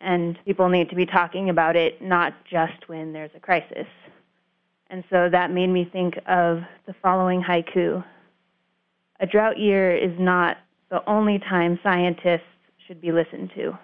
[0.00, 3.86] and people need to be talking about it not just when there's a crisis.
[4.90, 8.02] And so that made me think of the following haiku
[9.20, 10.56] A drought year is not
[10.90, 12.40] the only time scientists
[12.86, 13.78] should be listened to.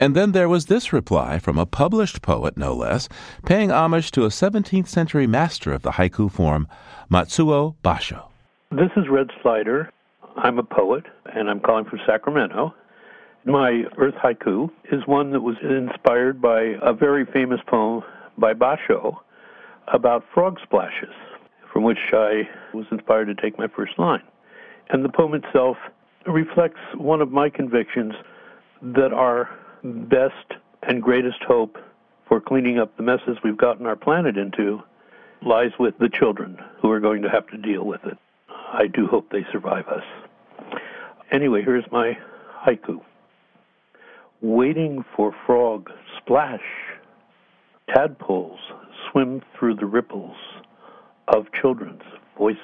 [0.00, 3.08] And then there was this reply from a published poet, no less,
[3.44, 6.68] paying homage to a 17th century master of the haiku form,
[7.10, 8.28] Matsuo Basho.
[8.70, 9.90] This is Red Slider.
[10.36, 12.72] I'm a poet, and I'm calling from Sacramento.
[13.44, 18.04] My Earth haiku is one that was inspired by a very famous poem
[18.36, 19.16] by Basho
[19.92, 21.14] about frog splashes,
[21.72, 24.22] from which I was inspired to take my first line.
[24.90, 25.76] And the poem itself
[26.24, 28.14] reflects one of my convictions
[28.80, 29.50] that our
[29.82, 31.78] best and greatest hope
[32.26, 34.82] for cleaning up the messes we've gotten our planet into
[35.42, 38.18] lies with the children who are going to have to deal with it.
[38.48, 40.04] I do hope they survive us.
[41.30, 42.18] Anyway, here's my
[42.66, 43.00] haiku.
[44.40, 46.60] Waiting for frog splash,
[47.88, 48.60] tadpoles
[49.10, 50.36] swim through the ripples
[51.28, 52.02] of children's
[52.36, 52.58] voices.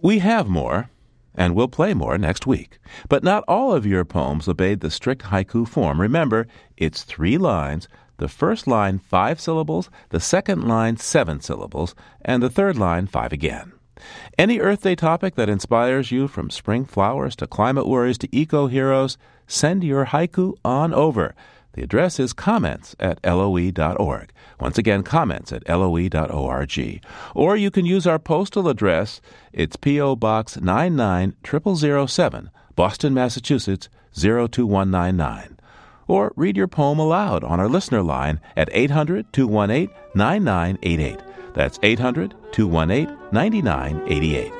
[0.00, 0.90] We have more
[1.36, 2.78] and we'll play more next week.
[3.08, 6.00] But not all of your poems obeyed the strict haiku form.
[6.00, 7.88] Remember, it's three lines.
[8.16, 13.32] The first line, five syllables, the second line, seven syllables, and the third line, five
[13.32, 13.72] again.
[14.38, 18.66] Any Earth Day topic that inspires you from spring flowers to climate worries to eco
[18.66, 19.16] heroes,
[19.46, 21.34] send your haiku on over.
[21.76, 24.32] The address is comments at loe.org.
[24.58, 27.04] Once again, comments at loe.org.
[27.34, 29.20] Or you can use our postal address.
[29.52, 30.16] It's P.O.
[30.16, 35.58] Box 99007, Boston, Massachusetts 02199.
[36.08, 41.20] Or read your poem aloud on our listener line at 800 218 9988.
[41.52, 44.52] That's 800 218 9988.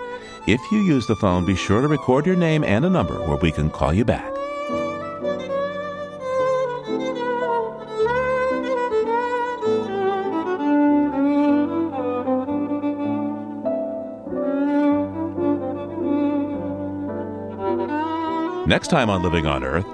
[0.47, 3.39] If you use the phone, be sure to record your name and a number where
[3.39, 4.36] we can call you back.
[18.67, 19.87] Next time on Living on Earth,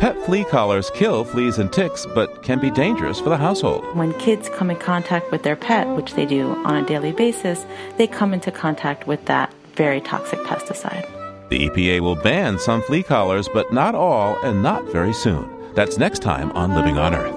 [0.00, 3.84] pet flea collars kill fleas and ticks, but can be dangerous for the household.
[3.94, 7.64] When kids come in contact with their pet, which they do on a daily basis,
[7.98, 11.08] they come into contact with that very toxic pesticide.
[11.50, 15.48] The EPA will ban some flea collars, but not all, and not very soon.
[15.74, 17.35] That's next time on Living on Earth.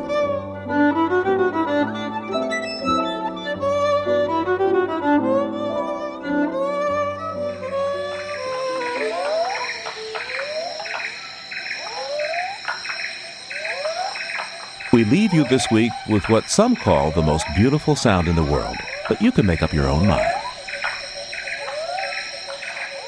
[14.99, 18.43] We leave you this week with what some call the most beautiful sound in the
[18.43, 18.75] world,
[19.07, 20.33] but you can make up your own mind.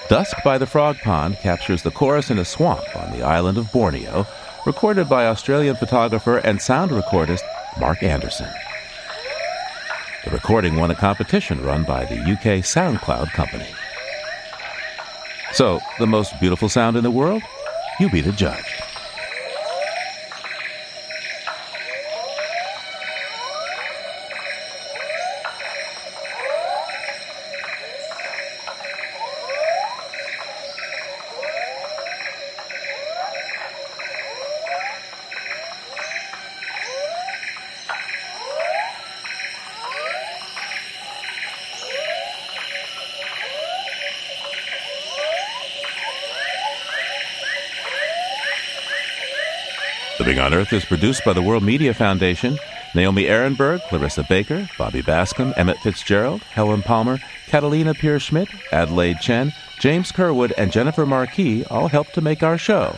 [0.07, 3.69] Dusk by the Frog Pond captures the chorus in a swamp on the island of
[3.73, 4.25] Borneo,
[4.65, 7.43] recorded by Australian photographer and sound recordist
[7.77, 8.47] Mark Anderson.
[10.23, 13.67] The recording won a competition run by the UK SoundCloud company.
[15.51, 17.43] So, the most beautiful sound in the world?
[17.99, 18.70] You be the judge.
[50.31, 52.57] Living on Earth is produced by the World Media Foundation.
[52.95, 59.53] Naomi Arenberg, Clarissa Baker, Bobby Bascomb, Emmett Fitzgerald, Helen Palmer, Catalina Pierce Schmidt, Adelaide Chen,
[59.81, 62.97] James Curwood, and Jennifer Marquis all helped to make our show.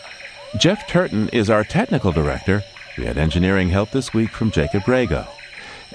[0.59, 2.63] Jeff Turton is our technical director.
[2.99, 5.27] We had engineering help this week from Jacob Rago.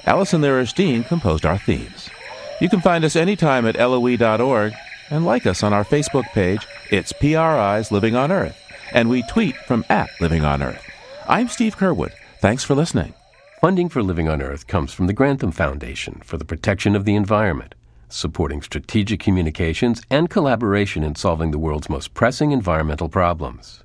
[0.05, 2.09] Allison Lirish composed our themes.
[2.59, 4.73] You can find us anytime at loe.org
[5.09, 6.67] and like us on our Facebook page.
[6.91, 8.61] It's PRI's Living on Earth.
[8.91, 10.88] And we tweet from at Living on Earth.
[11.29, 12.11] I'm Steve Curwood.
[12.41, 13.13] Thanks for listening.
[13.61, 17.13] Funding for Living on Earth comes from the Grantham Foundation for the Protection of the
[17.13, 17.75] Environment,
[18.07, 23.83] supporting strategic communications and collaboration in solving the world's most pressing environmental problems.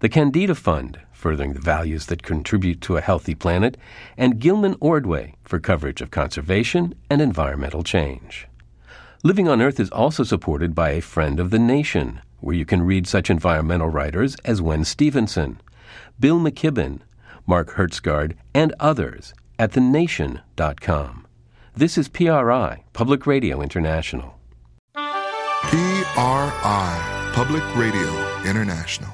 [0.00, 3.76] The Kendeda Fund, furthering the values that contribute to a healthy planet,
[4.16, 8.48] and Gilman Ordway for coverage of conservation and environmental change.
[9.22, 12.80] Living on Earth is also supported by a friend of the nation, where you can
[12.80, 15.60] read such environmental writers as Wen Stephenson,
[16.20, 17.00] Bill McKibben,
[17.46, 21.26] Mark Hertsgaard, and others at thenation.com.
[21.74, 24.38] This is PRI, Public Radio International.
[24.94, 25.70] PRI,
[27.34, 29.08] Public Radio International.